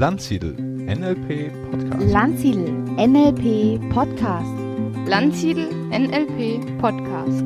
Landsiedel 0.00 0.54
NLP 0.54 1.52
Podcast. 1.70 2.10
Landsiedel 2.10 2.70
NLP 2.96 3.92
Podcast. 3.92 4.48
Landsiedel 5.06 5.68
NLP 5.90 6.78
Podcast. 6.78 7.44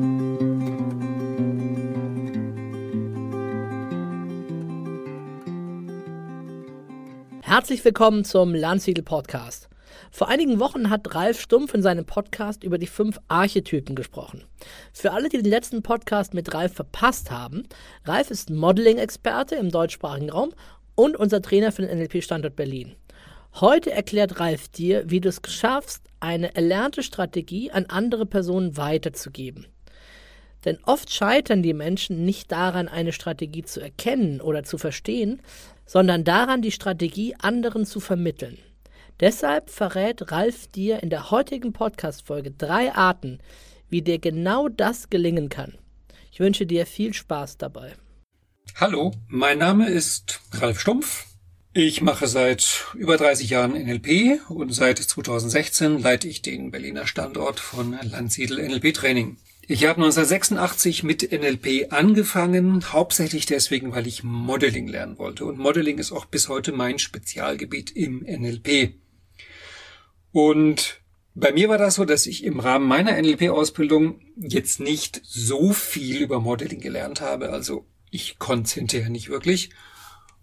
Herzlich 7.41 7.83
willkommen 7.83 8.23
zum 8.23 8.55
Landsiedel 8.55 9.03
Podcast. 9.03 9.67
Vor 10.11 10.29
einigen 10.29 10.61
Wochen 10.61 10.89
hat 10.89 11.13
Ralf 11.13 11.41
Stumpf 11.41 11.73
in 11.73 11.81
seinem 11.81 12.05
Podcast 12.05 12.63
über 12.63 12.77
die 12.77 12.87
fünf 12.87 13.19
Archetypen 13.27 13.95
gesprochen. 13.95 14.45
Für 14.93 15.11
alle, 15.11 15.27
die 15.27 15.37
den 15.37 15.49
letzten 15.49 15.83
Podcast 15.83 16.33
mit 16.33 16.53
Ralf 16.53 16.73
verpasst 16.73 17.31
haben, 17.31 17.63
Ralf 18.05 18.31
ist 18.31 18.49
Modeling-Experte 18.49 19.55
im 19.55 19.71
deutschsprachigen 19.71 20.29
Raum 20.29 20.53
und 20.95 21.15
unser 21.15 21.41
Trainer 21.41 21.71
für 21.71 21.83
den 21.83 21.97
NLP-Standort 21.97 22.55
Berlin. 22.55 22.95
Heute 23.61 23.91
erklärt 23.91 24.39
Ralf 24.39 24.67
dir, 24.67 25.09
wie 25.09 25.21
du 25.21 25.29
es 25.29 25.41
schaffst, 25.47 26.03
eine 26.19 26.55
erlernte 26.55 27.03
Strategie 27.03 27.71
an 27.71 27.85
andere 27.85 28.25
Personen 28.25 28.75
weiterzugeben. 28.75 29.67
Denn 30.65 30.79
oft 30.83 31.13
scheitern 31.13 31.61
die 31.61 31.73
Menschen 31.73 32.25
nicht 32.25 32.51
daran, 32.51 32.87
eine 32.87 33.13
Strategie 33.13 33.63
zu 33.63 33.79
erkennen 33.79 34.41
oder 34.41 34.63
zu 34.63 34.77
verstehen, 34.77 35.41
sondern 35.85 36.23
daran, 36.23 36.61
die 36.61 36.71
Strategie 36.71 37.35
anderen 37.39 37.85
zu 37.85 37.99
vermitteln. 37.99 38.57
Deshalb 39.19 39.69
verrät 39.69 40.31
Ralf 40.31 40.67
dir 40.67 41.01
in 41.01 41.09
der 41.09 41.31
heutigen 41.31 41.71
Podcast-Folge 41.71 42.51
drei 42.51 42.93
Arten, 42.93 43.39
wie 43.87 44.01
dir 44.01 44.19
genau 44.19 44.67
das 44.67 45.09
gelingen 45.09 45.47
kann. 45.47 45.75
Ich 46.31 46.39
wünsche 46.41 46.65
dir 46.65 46.85
viel 46.85 47.13
Spaß 47.13 47.57
dabei. 47.57 47.93
Hallo, 48.77 49.13
mein 49.29 49.59
Name 49.59 49.87
ist 49.87 50.41
Ralf 50.51 50.81
Stumpf. 50.81 51.27
Ich 51.71 52.01
mache 52.01 52.27
seit 52.27 52.87
über 52.93 53.15
30 53.15 53.49
Jahren 53.49 53.71
NLP 53.71 54.41
und 54.49 54.75
seit 54.75 54.97
2016 54.99 55.99
leite 55.99 56.27
ich 56.27 56.41
den 56.41 56.71
Berliner 56.71 57.07
Standort 57.07 57.61
von 57.61 57.97
Landsiedel 58.01 58.57
NLP 58.57 58.93
Training. 58.93 59.37
Ich 59.65 59.85
habe 59.85 60.03
1986 60.03 61.03
mit 61.03 61.31
NLP 61.31 61.93
angefangen, 61.93 62.91
hauptsächlich 62.91 63.45
deswegen, 63.45 63.95
weil 63.95 64.07
ich 64.07 64.25
Modeling 64.25 64.89
lernen 64.89 65.17
wollte. 65.19 65.45
Und 65.45 65.57
Modeling 65.57 65.97
ist 65.97 66.11
auch 66.11 66.25
bis 66.25 66.49
heute 66.49 66.73
mein 66.73 66.99
Spezialgebiet 66.99 67.95
im 67.95 68.25
NLP. 68.27 68.95
Und 70.33 70.99
bei 71.33 71.53
mir 71.53 71.69
war 71.69 71.77
das 71.77 71.95
so, 71.95 72.03
dass 72.03 72.27
ich 72.27 72.43
im 72.43 72.59
Rahmen 72.59 72.89
meiner 72.89 73.13
NLP-Ausbildung 73.21 74.19
jetzt 74.35 74.81
nicht 74.81 75.21
so 75.23 75.71
viel 75.71 76.21
über 76.21 76.41
Modeling 76.41 76.81
gelernt 76.81 77.21
habe. 77.21 77.51
Also 77.51 77.85
ich 78.15 78.39
konnte 78.39 78.75
hinterher 78.75 79.09
nicht 79.09 79.29
wirklich. 79.29 79.69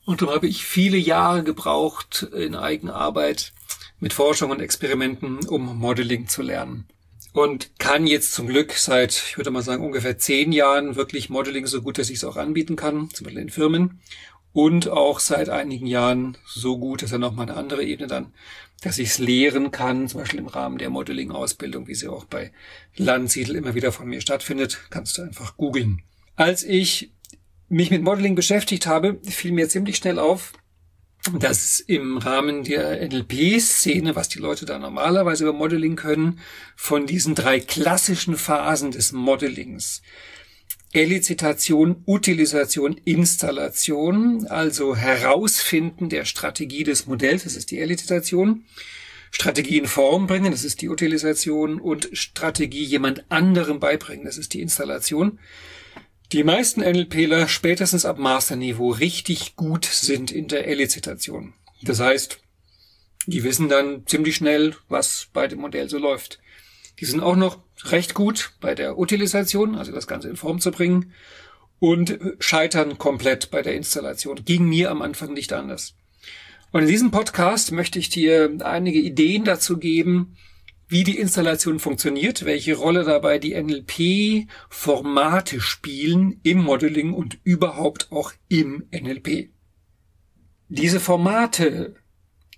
Und 0.04 0.20
darum 0.20 0.34
habe 0.34 0.48
ich 0.48 0.64
viele 0.64 0.96
Jahre 0.96 1.42
gebraucht 1.42 2.28
in 2.32 2.54
Eigenarbeit 2.54 3.52
mit 4.00 4.12
Forschung 4.12 4.50
und 4.50 4.60
Experimenten, 4.60 5.46
um 5.46 5.78
Modeling 5.78 6.28
zu 6.28 6.42
lernen. 6.42 6.86
Und 7.32 7.78
kann 7.78 8.06
jetzt 8.06 8.34
zum 8.34 8.46
Glück 8.46 8.72
seit, 8.72 9.12
ich 9.12 9.38
würde 9.38 9.50
mal 9.50 9.62
sagen, 9.62 9.84
ungefähr 9.84 10.18
zehn 10.18 10.52
Jahren 10.52 10.96
wirklich 10.96 11.30
Modeling 11.30 11.66
so 11.66 11.80
gut, 11.80 11.98
dass 11.98 12.10
ich 12.10 12.16
es 12.16 12.24
auch 12.24 12.36
anbieten 12.36 12.76
kann, 12.76 13.08
zum 13.10 13.24
Beispiel 13.24 13.42
in 13.42 13.50
Firmen. 13.50 14.00
Und 14.52 14.88
auch 14.88 15.18
seit 15.18 15.48
einigen 15.48 15.86
Jahren 15.86 16.36
so 16.44 16.78
gut, 16.78 17.02
dass 17.02 17.12
er 17.12 17.18
nochmal 17.18 17.48
eine 17.48 17.56
andere 17.56 17.84
Ebene 17.84 18.06
dann, 18.06 18.34
dass 18.82 18.98
ich 18.98 19.10
es 19.10 19.18
lehren 19.18 19.70
kann, 19.70 20.08
zum 20.08 20.20
Beispiel 20.20 20.40
im 20.40 20.48
Rahmen 20.48 20.76
der 20.76 20.90
Modeling-Ausbildung, 20.90 21.86
wie 21.86 21.94
sie 21.94 22.08
auch 22.08 22.24
bei 22.24 22.52
Landsiedel 22.96 23.56
immer 23.56 23.74
wieder 23.74 23.92
von 23.92 24.08
mir 24.08 24.20
stattfindet, 24.20 24.80
kannst 24.90 25.16
du 25.16 25.22
einfach 25.22 25.56
googeln. 25.56 26.02
Als 26.36 26.64
ich 26.64 27.12
mich 27.72 27.90
mit 27.90 28.02
Modeling 28.02 28.34
beschäftigt 28.34 28.86
habe, 28.86 29.18
fiel 29.26 29.52
mir 29.52 29.68
ziemlich 29.68 29.96
schnell 29.96 30.18
auf, 30.18 30.52
dass 31.38 31.80
im 31.80 32.18
Rahmen 32.18 32.64
der 32.64 33.00
NLP-Szene, 33.08 34.14
was 34.14 34.28
die 34.28 34.40
Leute 34.40 34.66
da 34.66 34.78
normalerweise 34.78 35.44
über 35.44 35.54
Modeling 35.54 35.96
können, 35.96 36.40
von 36.76 37.06
diesen 37.06 37.34
drei 37.34 37.60
klassischen 37.60 38.36
Phasen 38.36 38.90
des 38.90 39.12
Modelings, 39.12 40.02
Elizitation, 40.92 42.02
Utilisation, 42.04 43.00
Installation, 43.04 44.46
also 44.48 44.94
Herausfinden 44.94 46.10
der 46.10 46.26
Strategie 46.26 46.84
des 46.84 47.06
Modells, 47.06 47.44
das 47.44 47.56
ist 47.56 47.70
die 47.70 47.78
Elizitation, 47.78 48.66
Strategie 49.30 49.78
in 49.78 49.86
Form 49.86 50.26
bringen, 50.26 50.52
das 50.52 50.64
ist 50.64 50.82
die 50.82 50.90
Utilisation 50.90 51.80
und 51.80 52.10
Strategie 52.12 52.84
jemand 52.84 53.24
anderem 53.30 53.80
beibringen, 53.80 54.26
das 54.26 54.36
ist 54.36 54.52
die 54.52 54.60
Installation 54.60 55.38
die 56.32 56.44
meisten 56.44 56.80
NLPler 56.80 57.46
spätestens 57.46 58.04
ab 58.04 58.18
Masterniveau 58.18 58.90
richtig 58.90 59.56
gut 59.56 59.84
sind 59.84 60.30
in 60.30 60.48
der 60.48 60.66
Elizitation. 60.66 61.52
Das 61.82 62.00
heißt, 62.00 62.40
die 63.26 63.44
wissen 63.44 63.68
dann 63.68 64.06
ziemlich 64.06 64.36
schnell, 64.36 64.74
was 64.88 65.28
bei 65.32 65.46
dem 65.46 65.60
Modell 65.60 65.88
so 65.88 65.98
läuft. 65.98 66.40
Die 67.00 67.04
sind 67.04 67.20
auch 67.20 67.36
noch 67.36 67.58
recht 67.84 68.14
gut 68.14 68.52
bei 68.60 68.74
der 68.74 68.98
Utilisation, 68.98 69.74
also 69.74 69.92
das 69.92 70.06
Ganze 70.06 70.28
in 70.28 70.36
Form 70.36 70.60
zu 70.60 70.70
bringen, 70.70 71.12
und 71.78 72.18
scheitern 72.38 72.96
komplett 72.96 73.50
bei 73.50 73.60
der 73.60 73.74
Installation. 73.74 74.44
Ging 74.44 74.64
mir 74.68 74.90
am 74.90 75.02
Anfang 75.02 75.32
nicht 75.32 75.52
anders. 75.52 75.94
Und 76.70 76.82
in 76.82 76.88
diesem 76.88 77.10
Podcast 77.10 77.72
möchte 77.72 77.98
ich 77.98 78.08
dir 78.08 78.56
einige 78.60 78.98
Ideen 78.98 79.44
dazu 79.44 79.78
geben, 79.78 80.36
wie 80.92 81.02
die 81.04 81.18
Installation 81.18 81.80
funktioniert, 81.80 82.44
welche 82.44 82.76
Rolle 82.76 83.04
dabei 83.04 83.38
die 83.38 83.54
NLP-Formate 83.60 85.62
spielen 85.62 86.38
im 86.42 86.62
Modeling 86.62 87.14
und 87.14 87.38
überhaupt 87.44 88.12
auch 88.12 88.34
im 88.48 88.84
NLP. 88.92 89.48
Diese 90.68 91.00
Formate 91.00 91.94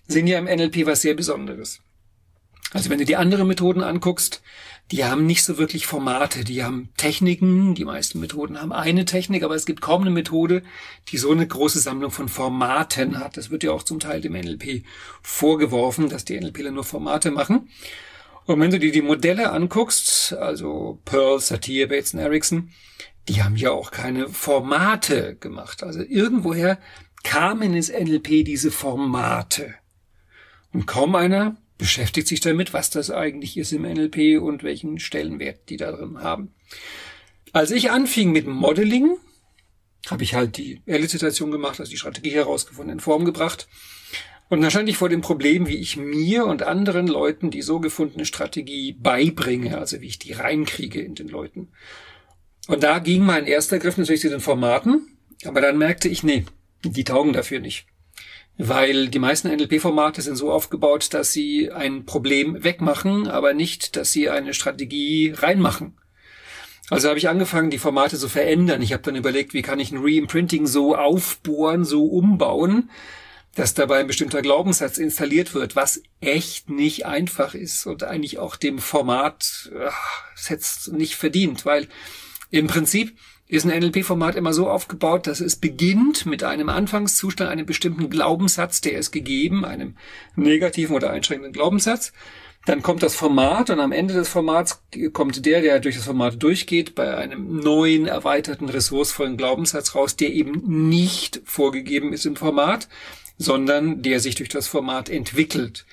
sind 0.09 0.27
ja 0.27 0.39
im 0.39 0.47
NLP 0.47 0.85
was 0.85 1.03
sehr 1.03 1.15
Besonderes. 1.15 1.79
Also 2.73 2.91
wenn 2.91 2.99
du 2.99 3.05
die 3.05 3.15
anderen 3.15 3.47
Methoden 3.47 3.85
anguckst, 3.85 4.43
die 4.91 5.05
haben 5.05 5.27
nicht 5.27 5.45
so 5.45 5.57
wirklich 5.57 5.87
Formate, 5.87 6.43
die 6.43 6.65
haben 6.65 6.89
Techniken, 6.97 7.77
die 7.77 7.85
meisten 7.85 8.19
Methoden 8.19 8.61
haben 8.61 8.73
eine 8.73 9.05
Technik, 9.05 9.45
aber 9.45 9.55
es 9.55 9.65
gibt 9.65 9.81
kaum 9.81 10.01
eine 10.03 10.11
Methode, 10.11 10.65
die 11.09 11.19
so 11.19 11.31
eine 11.31 11.47
große 11.47 11.79
Sammlung 11.79 12.11
von 12.11 12.29
Formaten 12.29 13.21
hat. 13.21 13.37
Das 13.37 13.51
wird 13.51 13.63
ja 13.63 13.71
auch 13.71 13.85
zum 13.85 14.01
Teil 14.01 14.21
dem 14.21 14.33
NLP 14.33 14.83
vorgeworfen, 15.23 16.09
dass 16.09 16.25
die 16.25 16.37
NLPler 16.39 16.73
nur 16.73 16.83
Formate 16.83 17.31
machen. 17.31 17.69
Und 18.47 18.61
wenn 18.61 18.71
du 18.71 18.79
dir 18.79 18.93
die 18.93 19.03
Modelle 19.03 19.51
anguckst, 19.51 20.35
also 20.35 21.01
Pearl, 21.05 21.41
Satir, 21.41 21.89
Bates 21.89 22.13
und 22.15 22.21
Ericsson, 22.21 22.71
die 23.29 23.43
haben 23.43 23.57
ja 23.57 23.71
auch 23.71 23.91
keine 23.91 24.29
Formate 24.29 25.37
gemacht. 25.37 25.83
Also 25.83 26.01
irgendwoher 26.03 26.79
kamen 27.23 27.75
ins 27.75 27.91
NLP 27.91 28.45
diese 28.45 28.71
Formate. 28.71 29.75
Und 30.73 30.87
kaum 30.87 31.15
einer 31.15 31.57
beschäftigt 31.79 32.29
sich 32.29 32.41
damit, 32.41 32.75
was 32.75 32.91
das 32.91 33.11
eigentlich 33.11 33.57
ist 33.57 33.73
im 33.73 33.83
NLP 33.83 34.41
und 34.41 34.63
welchen 34.63 34.99
Stellenwert 34.99 35.69
die 35.71 35.79
da 35.79 35.93
drin 35.93 36.19
haben. 36.23 36.55
Als 37.53 37.71
ich 37.71 37.91
anfing 37.91 38.33
mit 38.33 38.47
Modeling, 38.47 39.17
habe 40.11 40.23
ich 40.23 40.35
halt 40.35 40.59
die 40.59 40.83
Elizitation 40.85 41.51
gemacht, 41.51 41.81
also 41.81 41.91
die 41.91 41.97
Strategie 41.97 42.33
herausgefunden, 42.33 42.95
in 42.95 43.01
Form 43.01 43.25
gebracht 43.25 43.69
und 44.49 44.61
dann 44.61 44.71
stand 44.71 44.89
ich 44.89 44.97
vor 44.97 45.09
dem 45.09 45.21
Problem, 45.21 45.67
wie 45.69 45.77
ich 45.77 45.97
mir 45.97 46.47
und 46.47 46.63
anderen 46.63 47.07
Leuten 47.07 47.51
die 47.51 47.63
so 47.63 47.81
gefundene 47.81 48.27
Strategie 48.27 48.93
beibringe, 48.93 49.79
also 49.79 50.01
wie 50.01 50.07
ich 50.07 50.19
die 50.19 50.33
reinkriege 50.33 51.01
in 51.01 51.15
den 51.15 51.29
Leuten. 51.29 51.69
Und 52.69 52.83
da 52.83 52.99
ging 52.99 53.25
mein 53.25 53.47
erster 53.47 53.79
Griff 53.79 53.97
natürlich 53.97 54.21
zu 54.21 54.31
den 54.31 54.41
Formaten, 54.41 55.17
aber 55.45 55.61
dann 55.61 55.79
merkte 55.79 56.09
ich, 56.09 56.23
nee, 56.23 56.45
die 56.83 57.05
taugen 57.05 57.33
dafür 57.33 57.61
nicht. 57.61 57.87
Weil 58.57 59.09
die 59.09 59.19
meisten 59.19 59.49
NLP-Formate 59.49 60.23
sind 60.23 60.37
so 60.37 60.53
aufgebaut, 60.53 61.13
dass 61.13 61.33
sie 61.33 61.73
ein 61.73 62.05
Problem 62.05 62.63
wegmachen, 62.63 63.27
aber 63.27 63.53
nicht, 63.53 63.97
dass 63.97 64.13
sie 64.13 64.31
eine 64.31 64.55
Strategie 64.55 65.35
reinmachen. 65.37 65.99
Also 66.91 67.09
habe 67.09 67.19
ich 67.19 67.29
angefangen, 67.29 67.71
die 67.71 67.79
Formate 67.79 68.17
zu 68.17 68.29
verändern. 68.29 68.83
Ich 68.83 68.93
habe 68.93 69.03
dann 69.03 69.17
überlegt, 69.17 69.55
wie 69.55 69.63
kann 69.63 69.81
ich 69.81 69.91
ein 69.91 70.03
Reimprinting 70.03 70.67
so 70.67 70.95
aufbohren, 70.95 71.85
so 71.85 72.05
umbauen, 72.05 72.91
dass 73.55 73.75
dabei 73.75 73.99
ein 73.99 74.07
bestimmter 74.07 74.43
Glaubenssatz 74.43 74.99
installiert 74.99 75.55
wird, 75.55 75.77
was 75.77 76.03
echt 76.21 76.71
nicht 76.71 77.07
einfach 77.07 77.55
ist 77.55 77.87
und 77.87 78.03
eigentlich 78.03 78.39
auch 78.39 78.57
dem 78.57 78.79
Format 78.79 79.71
äh, 79.75 79.91
jetzt 80.49 80.93
nicht 80.93 81.15
verdient, 81.15 81.65
weil 81.65 81.89
im 82.51 82.67
Prinzip 82.67 83.17
ist 83.47 83.67
ein 83.67 83.79
NLP-Format 83.79 84.37
immer 84.37 84.53
so 84.53 84.69
aufgebaut, 84.69 85.27
dass 85.27 85.41
es 85.41 85.57
beginnt 85.57 86.27
mit 86.27 86.43
einem 86.43 86.69
Anfangszustand, 86.69 87.51
einem 87.51 87.67
bestimmten 87.67 88.09
Glaubenssatz, 88.09 88.81
der 88.81 88.99
ist 88.99 89.13
gegeben, 89.13 89.65
einem 89.65 89.97
negativen 90.35 90.97
oder 90.97 91.11
einschränkenden 91.11 91.53
Glaubenssatz. 91.53 92.13
Dann 92.67 92.83
kommt 92.83 93.03
das 93.03 93.15
Format 93.15 93.69
und 93.69 93.79
am 93.81 93.93
Ende 93.93 94.15
des 94.15 94.31
Formats 94.31 94.83
kommt 95.13 95.45
der, 95.45 95.61
der 95.61 95.81
durch 95.81 95.97
das 95.97 96.07
Format 96.07 96.43
durchgeht, 96.43 96.95
bei 96.95 97.15
einem 97.15 97.59
neuen, 97.61 98.07
erweiterten, 98.07 98.71
ressourcevollen 98.71 99.37
Glaubenssatz 99.37 99.95
raus, 99.95 100.17
der 100.17 100.33
eben 100.33 100.89
nicht 100.89 101.43
vorgegeben 101.45 102.15
ist 102.15 102.25
im 102.25 102.37
Format 102.37 102.89
sondern 103.39 104.03
der 104.03 104.21
sich 104.21 104.35
durch 104.35 104.49
das 104.49 104.67
Format 104.67 105.09
entwickelt. 105.09 105.87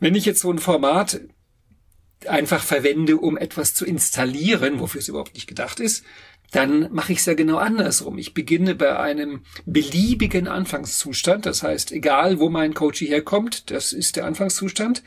Wenn 0.00 0.14
ich 0.14 0.24
jetzt 0.24 0.40
so 0.40 0.50
ein 0.50 0.58
Format 0.58 1.20
einfach 2.26 2.62
verwende, 2.62 3.16
um 3.16 3.36
etwas 3.36 3.74
zu 3.74 3.84
installieren, 3.84 4.80
wofür 4.80 5.00
es 5.00 5.08
überhaupt 5.08 5.34
nicht 5.34 5.46
gedacht 5.46 5.80
ist, 5.80 6.04
dann 6.52 6.92
mache 6.92 7.12
ich 7.12 7.20
es 7.20 7.24
ja 7.24 7.34
genau 7.34 7.56
andersrum. 7.56 8.18
Ich 8.18 8.34
beginne 8.34 8.74
bei 8.74 8.98
einem 8.98 9.42
beliebigen 9.64 10.48
Anfangszustand. 10.48 11.46
Das 11.46 11.62
heißt, 11.62 11.92
egal 11.92 12.40
wo 12.40 12.50
mein 12.50 12.74
Coach 12.74 13.00
herkommt, 13.00 13.70
das 13.70 13.92
ist 13.92 14.16
der 14.16 14.26
Anfangszustand. 14.26 15.02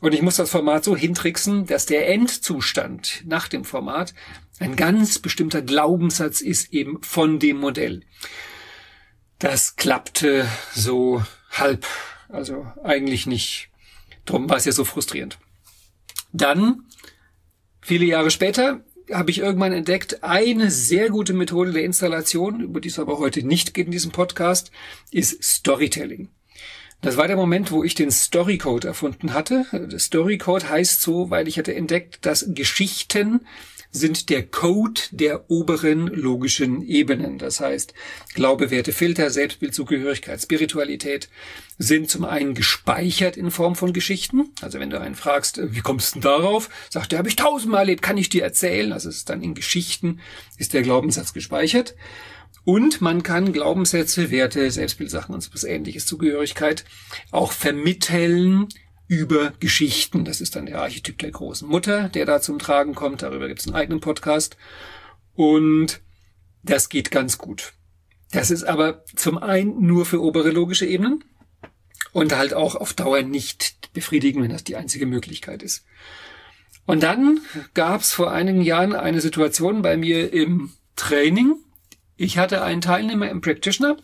Und 0.00 0.12
ich 0.12 0.22
muss 0.22 0.36
das 0.36 0.50
Format 0.50 0.84
so 0.84 0.96
hintricksen, 0.96 1.66
dass 1.66 1.86
der 1.86 2.08
Endzustand 2.08 3.22
nach 3.26 3.48
dem 3.48 3.64
Format 3.64 4.12
ein 4.58 4.76
ganz 4.76 5.18
bestimmter 5.20 5.62
Glaubenssatz 5.62 6.40
ist 6.40 6.72
eben 6.72 7.00
von 7.02 7.38
dem 7.38 7.58
Modell. 7.58 8.02
Das 9.38 9.76
klappte 9.76 10.48
so 10.74 11.22
halb, 11.52 11.86
also 12.28 12.66
eigentlich 12.82 13.26
nicht. 13.26 13.68
Drum 14.24 14.50
war 14.50 14.56
es 14.56 14.64
ja 14.64 14.72
so 14.72 14.84
frustrierend. 14.84 15.38
Dann, 16.32 16.82
viele 17.80 18.04
Jahre 18.04 18.32
später, 18.32 18.84
habe 19.12 19.30
ich 19.30 19.38
irgendwann 19.38 19.72
entdeckt, 19.72 20.24
eine 20.24 20.70
sehr 20.70 21.08
gute 21.08 21.34
Methode 21.34 21.72
der 21.72 21.84
Installation, 21.84 22.60
über 22.60 22.80
die 22.80 22.88
es 22.88 22.98
aber 22.98 23.18
heute 23.18 23.46
nicht 23.46 23.74
geht 23.74 23.86
in 23.86 23.92
diesem 23.92 24.10
Podcast, 24.10 24.72
ist 25.12 25.42
Storytelling. 25.42 26.28
Das 27.00 27.16
war 27.16 27.28
der 27.28 27.36
Moment, 27.36 27.70
wo 27.70 27.84
ich 27.84 27.94
den 27.94 28.10
Storycode 28.10 28.86
erfunden 28.86 29.32
hatte. 29.32 29.66
Storycode 29.98 30.68
heißt 30.68 31.00
so, 31.00 31.30
weil 31.30 31.46
ich 31.46 31.58
hatte 31.58 31.74
entdeckt, 31.74 32.26
dass 32.26 32.44
Geschichten 32.48 33.46
sind 33.90 34.28
der 34.28 34.46
Code 34.46 35.00
der 35.10 35.50
oberen 35.50 36.08
logischen 36.08 36.82
Ebenen. 36.82 37.38
Das 37.38 37.60
heißt, 37.60 37.94
Glaube, 38.34 38.70
Werte, 38.70 38.92
Filter, 38.92 39.30
Selbstbild, 39.30 39.74
Zugehörigkeit, 39.74 40.40
Spiritualität 40.40 41.28
sind 41.78 42.10
zum 42.10 42.24
einen 42.24 42.54
gespeichert 42.54 43.36
in 43.36 43.50
Form 43.50 43.76
von 43.76 43.92
Geschichten. 43.92 44.50
Also 44.60 44.78
wenn 44.78 44.90
du 44.90 45.00
einen 45.00 45.14
fragst, 45.14 45.60
wie 45.62 45.80
kommst 45.80 46.10
du 46.10 46.20
denn 46.20 46.22
darauf? 46.22 46.68
Sagt 46.90 47.12
er, 47.12 47.18
habe 47.18 47.28
ich 47.28 47.36
tausendmal 47.36 47.80
erlebt, 47.80 48.02
kann 48.02 48.18
ich 48.18 48.28
dir 48.28 48.42
erzählen. 48.42 48.92
Also 48.92 49.08
es 49.08 49.18
ist 49.18 49.30
dann 49.30 49.42
in 49.42 49.54
Geschichten, 49.54 50.20
ist 50.58 50.74
der 50.74 50.82
Glaubenssatz 50.82 51.32
gespeichert. 51.32 51.94
Und 52.64 53.00
man 53.00 53.22
kann 53.22 53.52
Glaubenssätze, 53.54 54.30
Werte, 54.30 54.70
Selbstbildsachen 54.70 55.34
und 55.34 55.40
so 55.40 55.54
was 55.54 55.64
ähnliches, 55.64 56.04
Zugehörigkeit 56.04 56.84
auch 57.30 57.52
vermitteln 57.52 58.68
über 59.08 59.52
Geschichten. 59.58 60.24
Das 60.24 60.40
ist 60.40 60.54
dann 60.54 60.66
der 60.66 60.80
Archetyp 60.80 61.18
der 61.18 61.30
großen 61.30 61.66
Mutter, 61.66 62.08
der 62.10 62.26
da 62.26 62.40
zum 62.40 62.58
Tragen 62.58 62.94
kommt. 62.94 63.22
Darüber 63.22 63.48
gibt 63.48 63.60
es 63.60 63.66
einen 63.66 63.76
eigenen 63.76 64.00
Podcast. 64.00 64.56
Und 65.34 66.00
das 66.62 66.88
geht 66.88 67.10
ganz 67.10 67.38
gut. 67.38 67.72
Das 68.30 68.50
ist 68.50 68.64
aber 68.64 69.04
zum 69.16 69.38
einen 69.38 69.86
nur 69.86 70.04
für 70.04 70.22
obere 70.22 70.50
logische 70.50 70.84
Ebenen 70.86 71.24
und 72.12 72.36
halt 72.36 72.52
auch 72.52 72.74
auf 72.74 72.92
Dauer 72.92 73.22
nicht 73.22 73.92
befriedigen, 73.94 74.42
wenn 74.42 74.50
das 74.50 74.64
die 74.64 74.76
einzige 74.76 75.06
Möglichkeit 75.06 75.62
ist. 75.62 75.84
Und 76.84 77.02
dann 77.02 77.40
gab 77.74 78.02
es 78.02 78.12
vor 78.12 78.32
einigen 78.32 78.62
Jahren 78.62 78.94
eine 78.94 79.20
Situation 79.20 79.82
bei 79.82 79.96
mir 79.96 80.32
im 80.32 80.72
Training. 80.96 81.56
Ich 82.16 82.38
hatte 82.38 82.62
einen 82.62 82.80
Teilnehmer 82.80 83.30
im 83.30 83.40
Practitioner, 83.40 83.96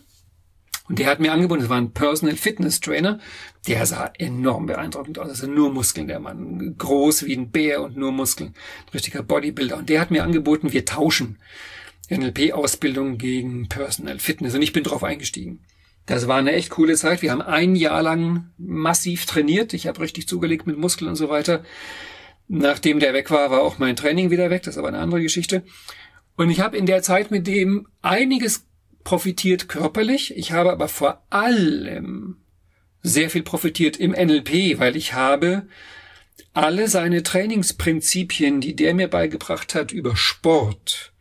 und 0.87 0.99
der 0.99 1.07
hat 1.07 1.19
mir 1.19 1.31
angeboten, 1.31 1.61
das 1.61 1.69
war 1.69 1.77
ein 1.77 1.91
Personal 1.91 2.35
Fitness 2.35 2.79
Trainer, 2.79 3.19
der 3.67 3.85
sah 3.85 4.11
enorm 4.17 4.67
beeindruckend 4.67 5.17
aus. 5.17 5.29
Also 5.29 5.47
nur 5.47 5.73
Muskeln, 5.73 6.07
der 6.07 6.19
Mann. 6.19 6.75
Groß 6.77 7.25
wie 7.25 7.35
ein 7.35 7.49
Bär 7.49 7.81
und 7.81 7.97
nur 7.97 8.11
Muskeln. 8.11 8.49
Ein 8.49 8.89
richtiger 8.93 9.23
Bodybuilder. 9.23 9.77
Und 9.77 9.89
der 9.89 9.99
hat 9.99 10.11
mir 10.11 10.23
angeboten, 10.23 10.73
wir 10.73 10.85
tauschen 10.85 11.39
NLP-Ausbildung 12.09 13.17
gegen 13.17 13.67
Personal 13.67 14.19
Fitness. 14.19 14.53
Und 14.53 14.61
ich 14.61 14.73
bin 14.73 14.83
drauf 14.83 15.03
eingestiegen. 15.03 15.61
Das 16.05 16.27
war 16.27 16.37
eine 16.37 16.51
echt 16.51 16.69
coole 16.69 16.95
Zeit. 16.95 17.23
Wir 17.23 17.31
haben 17.31 17.41
ein 17.41 17.75
Jahr 17.75 18.03
lang 18.03 18.51
massiv 18.59 19.25
trainiert. 19.25 19.73
Ich 19.73 19.87
habe 19.87 20.01
richtig 20.01 20.27
zugelegt 20.27 20.67
mit 20.67 20.77
Muskeln 20.77 21.09
und 21.09 21.15
so 21.15 21.29
weiter. 21.29 21.63
Nachdem 22.47 22.99
der 22.99 23.13
weg 23.13 23.31
war, 23.31 23.49
war 23.49 23.63
auch 23.63 23.79
mein 23.79 23.95
Training 23.95 24.29
wieder 24.29 24.51
weg. 24.51 24.61
Das 24.61 24.75
ist 24.75 24.77
aber 24.77 24.89
eine 24.89 24.99
andere 24.99 25.23
Geschichte. 25.23 25.63
Und 26.35 26.51
ich 26.51 26.59
habe 26.59 26.77
in 26.77 26.85
der 26.85 27.01
Zeit 27.01 27.31
mit 27.31 27.47
dem 27.47 27.87
einiges 28.03 28.64
profitiert 29.05 29.69
körperlich. 29.69 30.35
Ich 30.35 30.51
habe 30.51 30.73
aber 30.73 30.89
vor 30.89 31.23
allem 31.29 32.41
sehr 33.01 33.29
viel 33.29 33.43
profitiert 33.43 33.95
im 33.95 34.11
NLP, 34.11 34.79
weil 34.79 34.97
ich 34.97 35.13
habe 35.13 35.67
alle 36.53 36.89
seine 36.89 37.23
Trainingsprinzipien, 37.23 38.59
die 38.59 38.75
der 38.75 38.93
mir 38.93 39.07
beigebracht 39.07 39.75
hat, 39.75 39.93
über 39.93 40.17
Sport 40.17 41.13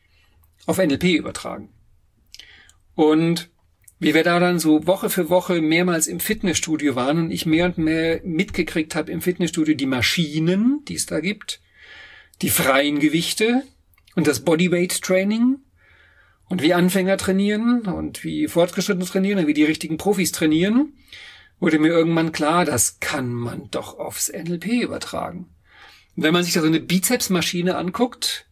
auf 0.67 0.79
NLP 0.79 1.05
übertragen. 1.05 1.69
Und 2.97 3.51
wie 4.01 4.15
wir 4.15 4.25
da 4.25 4.41
dann 4.41 4.59
so 4.59 4.87
Woche 4.87 5.11
für 5.11 5.29
Woche 5.29 5.61
mehrmals 5.61 6.07
im 6.07 6.21
Fitnessstudio 6.21 6.97
waren 6.97 7.19
und 7.19 7.31
ich 7.31 7.47
mehr 7.47 7.67
und 7.67 7.79
mehr 7.79 8.21
mitgekriegt 8.25 8.97
habe 8.97 9.13
im 9.13 9.21
Fitnessstudio 9.21 9.75
die 9.75 9.87
Maschinen, 9.87 10.85
die 10.89 10.95
es 10.95 11.07
da 11.07 11.21
gibt, 11.21 11.61
die 12.43 12.51
freien 12.51 12.99
Gewichte 12.99 13.63
und 14.15 14.27
das 14.27 14.41
Bodyweight 14.41 15.03
Training 15.03 15.59
und 16.49 16.63
wie 16.63 16.75
Anfänger 16.75 17.17
trainieren 17.17 17.83
und 17.83 18.25
wie 18.25 18.49
Fortgeschrittene 18.49 19.07
trainieren 19.07 19.41
und 19.41 19.47
wie 19.47 19.55
die 19.55 19.65
richtigen 19.65 19.97
Profis 19.97 20.33
trainieren, 20.33 20.93
wurde 21.61 21.79
mir 21.79 21.89
irgendwann 21.89 22.33
klar, 22.33 22.65
das 22.65 23.01
kann 23.01 23.33
man 23.33 23.71
doch 23.71 23.99
aufs 23.99 24.31
NLP 24.31 24.83
übertragen. 24.83 25.49
Und 26.17 26.23
wenn 26.23 26.33
man 26.33 26.45
sich 26.45 26.55
da 26.55 26.61
so 26.61 26.67
eine 26.67 26.81
Bizepsmaschine 26.81 27.77
anguckt 27.77 28.47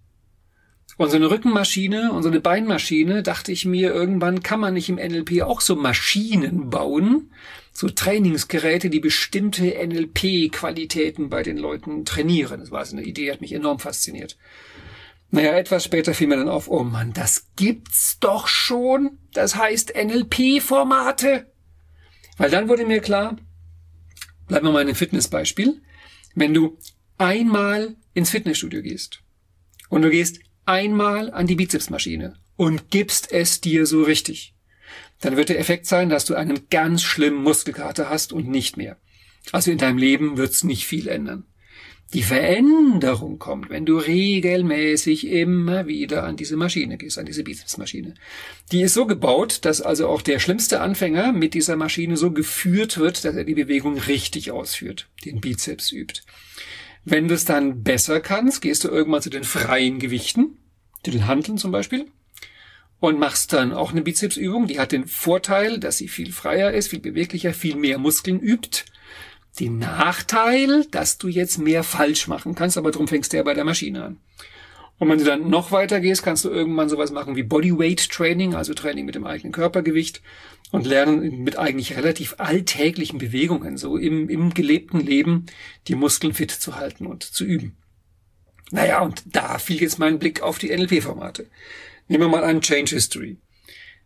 und 0.96 1.10
so 1.10 1.16
eine 1.16 1.30
Rückenmaschine 1.30 2.12
und 2.12 2.22
so 2.22 2.28
eine 2.28 2.40
Beinmaschine, 2.40 3.22
dachte 3.22 3.52
ich 3.52 3.64
mir, 3.64 3.92
irgendwann 3.92 4.42
kann 4.42 4.60
man 4.60 4.74
nicht 4.74 4.88
im 4.88 4.96
NLP 4.96 5.42
auch 5.42 5.60
so 5.60 5.76
Maschinen 5.76 6.70
bauen, 6.70 7.30
so 7.72 7.88
Trainingsgeräte, 7.88 8.90
die 8.90 9.00
bestimmte 9.00 9.64
NLP-Qualitäten 9.64 11.28
bei 11.28 11.42
den 11.42 11.56
Leuten 11.56 12.04
trainieren. 12.04 12.60
Das 12.60 12.70
war 12.70 12.84
so 12.84 12.96
eine 12.96 13.06
Idee, 13.06 13.24
die 13.24 13.32
hat 13.32 13.40
mich 13.40 13.52
enorm 13.52 13.78
fasziniert. 13.78 14.36
Naja, 15.34 15.56
etwas 15.56 15.84
später 15.84 16.12
fiel 16.12 16.26
mir 16.26 16.36
dann 16.36 16.50
auf, 16.50 16.68
oh 16.68 16.84
Mann, 16.84 17.14
das 17.14 17.46
gibt's 17.56 18.18
doch 18.20 18.46
schon. 18.48 19.18
Das 19.32 19.56
heißt 19.56 19.94
NLP-Formate. 19.96 21.50
Weil 22.36 22.50
dann 22.50 22.68
wurde 22.68 22.84
mir 22.84 23.00
klar, 23.00 23.38
bleiben 24.46 24.66
wir 24.66 24.72
mal 24.72 24.82
in 24.82 24.88
dem 24.88 24.94
Fitnessbeispiel, 24.94 25.80
wenn 26.34 26.52
du 26.52 26.76
einmal 27.16 27.96
ins 28.12 28.28
Fitnessstudio 28.28 28.82
gehst 28.82 29.22
und 29.88 30.02
du 30.02 30.10
gehst 30.10 30.40
einmal 30.66 31.32
an 31.32 31.46
die 31.46 31.56
Bizepsmaschine 31.56 32.34
und 32.56 32.90
gibst 32.90 33.32
es 33.32 33.62
dir 33.62 33.86
so 33.86 34.02
richtig, 34.02 34.54
dann 35.22 35.38
wird 35.38 35.48
der 35.48 35.58
Effekt 35.58 35.86
sein, 35.86 36.10
dass 36.10 36.26
du 36.26 36.34
einen 36.34 36.68
ganz 36.68 37.02
schlimmen 37.02 37.42
Muskelkater 37.42 38.10
hast 38.10 38.34
und 38.34 38.48
nicht 38.48 38.76
mehr. 38.76 38.98
Also 39.50 39.70
in 39.70 39.78
deinem 39.78 39.96
Leben 39.96 40.36
wird's 40.36 40.62
nicht 40.62 40.86
viel 40.86 41.08
ändern. 41.08 41.46
Die 42.12 42.22
Veränderung 42.22 43.38
kommt, 43.38 43.70
wenn 43.70 43.86
du 43.86 43.96
regelmäßig 43.96 45.28
immer 45.28 45.86
wieder 45.86 46.24
an 46.24 46.36
diese 46.36 46.56
Maschine 46.56 46.98
gehst, 46.98 47.18
an 47.18 47.24
diese 47.24 47.42
Bizepsmaschine. 47.42 48.12
Die 48.70 48.82
ist 48.82 48.92
so 48.92 49.06
gebaut, 49.06 49.60
dass 49.62 49.80
also 49.80 50.08
auch 50.08 50.20
der 50.20 50.38
schlimmste 50.38 50.82
Anfänger 50.82 51.32
mit 51.32 51.54
dieser 51.54 51.76
Maschine 51.76 52.18
so 52.18 52.30
geführt 52.30 52.98
wird, 52.98 53.24
dass 53.24 53.34
er 53.34 53.44
die 53.44 53.54
Bewegung 53.54 53.96
richtig 53.96 54.50
ausführt, 54.50 55.08
den 55.24 55.40
Bizeps 55.40 55.90
übt. 55.90 56.20
Wenn 57.04 57.28
du 57.28 57.34
es 57.34 57.46
dann 57.46 57.82
besser 57.82 58.20
kannst, 58.20 58.60
gehst 58.60 58.84
du 58.84 58.88
irgendwann 58.88 59.22
zu 59.22 59.30
den 59.30 59.44
freien 59.44 59.98
Gewichten, 59.98 60.58
zu 61.04 61.12
den 61.12 61.26
Handeln 61.26 61.56
zum 61.56 61.72
Beispiel, 61.72 62.06
und 63.00 63.18
machst 63.18 63.54
dann 63.54 63.72
auch 63.72 63.90
eine 63.90 64.02
Bizepsübung. 64.02 64.66
Die 64.66 64.78
hat 64.78 64.92
den 64.92 65.06
Vorteil, 65.06 65.80
dass 65.80 65.96
sie 65.96 66.08
viel 66.08 66.30
freier 66.30 66.72
ist, 66.72 66.88
viel 66.88 67.00
beweglicher, 67.00 67.54
viel 67.54 67.76
mehr 67.76 67.96
Muskeln 67.98 68.38
übt 68.38 68.84
den 69.60 69.78
Nachteil, 69.78 70.86
dass 70.90 71.18
du 71.18 71.28
jetzt 71.28 71.58
mehr 71.58 71.82
falsch 71.82 72.26
machen 72.28 72.54
kannst, 72.54 72.78
aber 72.78 72.90
darum 72.90 73.08
fängst 73.08 73.32
du 73.32 73.36
ja 73.36 73.42
bei 73.42 73.54
der 73.54 73.64
Maschine 73.64 74.04
an. 74.04 74.16
Und 74.98 75.08
wenn 75.08 75.18
du 75.18 75.24
dann 75.24 75.50
noch 75.50 75.72
weiter 75.72 76.00
gehst, 76.00 76.22
kannst 76.22 76.44
du 76.44 76.50
irgendwann 76.50 76.88
sowas 76.88 77.10
machen 77.10 77.34
wie 77.34 77.42
Bodyweight 77.42 78.08
Training, 78.08 78.54
also 78.54 78.72
Training 78.72 79.04
mit 79.04 79.16
dem 79.16 79.26
eigenen 79.26 79.52
Körpergewicht 79.52 80.22
und 80.70 80.86
lernen 80.86 81.42
mit 81.42 81.58
eigentlich 81.58 81.96
relativ 81.96 82.36
alltäglichen 82.38 83.18
Bewegungen, 83.18 83.76
so 83.76 83.96
im, 83.96 84.28
im 84.28 84.54
gelebten 84.54 85.00
Leben, 85.00 85.46
die 85.88 85.96
Muskeln 85.96 86.34
fit 86.34 86.52
zu 86.52 86.76
halten 86.76 87.06
und 87.06 87.24
zu 87.24 87.44
üben. 87.44 87.76
Naja, 88.70 89.00
und 89.00 89.22
da 89.26 89.58
fiel 89.58 89.82
jetzt 89.82 89.98
mein 89.98 90.18
Blick 90.18 90.40
auf 90.40 90.58
die 90.58 90.74
NLP-Formate. 90.74 91.46
Nehmen 92.08 92.24
wir 92.24 92.28
mal 92.28 92.44
an 92.44 92.62
Change 92.62 92.94
History. 92.94 93.36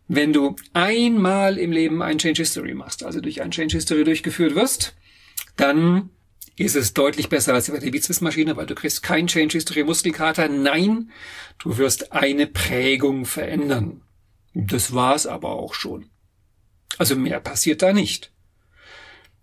Wenn 0.09 0.33
du 0.33 0.55
einmal 0.73 1.57
im 1.57 1.71
Leben 1.71 2.01
ein 2.01 2.17
Change 2.17 2.41
History 2.41 2.73
machst, 2.73 3.03
also 3.03 3.21
durch 3.21 3.41
ein 3.41 3.51
Change 3.51 3.77
History 3.77 4.03
durchgeführt 4.03 4.55
wirst, 4.55 4.95
dann 5.57 6.09
ist 6.55 6.75
es 6.75 6.93
deutlich 6.93 7.29
besser 7.29 7.53
als 7.53 7.69
bei 7.69 7.77
der 7.77 7.91
Bizepsmaschine, 7.91 8.57
weil 8.57 8.65
du 8.65 8.75
kriegst 8.75 9.03
kein 9.03 9.27
Change 9.27 9.53
History 9.53 9.83
Muskelkater. 9.83 10.49
Nein, 10.49 11.11
du 11.59 11.77
wirst 11.77 12.11
eine 12.13 12.47
Prägung 12.47 13.25
verändern. 13.25 14.01
Das 14.53 14.93
war's 14.93 15.27
aber 15.27 15.49
auch 15.49 15.75
schon. 15.75 16.07
Also 16.97 17.15
mehr 17.15 17.39
passiert 17.39 17.83
da 17.83 17.93
nicht. 17.93 18.31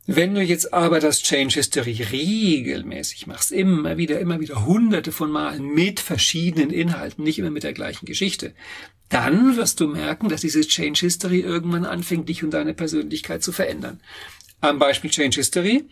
Wenn 0.07 0.35
du 0.35 0.43
jetzt 0.43 0.75
aber 0.75 1.01
das 1.01 1.23
Change 1.23 1.55
History 1.55 2.03
regelmäßig 2.03 3.27
machst, 3.27 3.53
immer 3.53 3.97
wieder, 3.97 4.21
immer 4.21 4.41
wieder, 4.41 4.67
hunderte 4.67 5.13
von 5.13 5.31
Malen 5.31 5.73
mit 5.73 6.01
verschiedenen 6.01 6.71
Inhalten, 6.71 7.25
nicht 7.25 7.39
immer 7.39 7.51
mit 7.51 7.63
der 7.63 7.73
gleichen 7.73 8.05
Geschichte, 8.05 8.55
dann 9.09 9.57
wirst 9.57 9.81
du 9.81 9.87
merken, 9.87 10.29
dass 10.29 10.43
dieses 10.43 10.69
Change 10.69 11.01
History 11.01 11.41
irgendwann 11.41 11.87
anfängt, 11.87 12.29
dich 12.29 12.45
und 12.45 12.51
deine 12.51 12.75
Persönlichkeit 12.75 13.43
zu 13.43 13.53
verändern. 13.53 14.01
Am 14.69 14.79
Beispiel 14.79 15.11
Change 15.11 15.37
History 15.37 15.89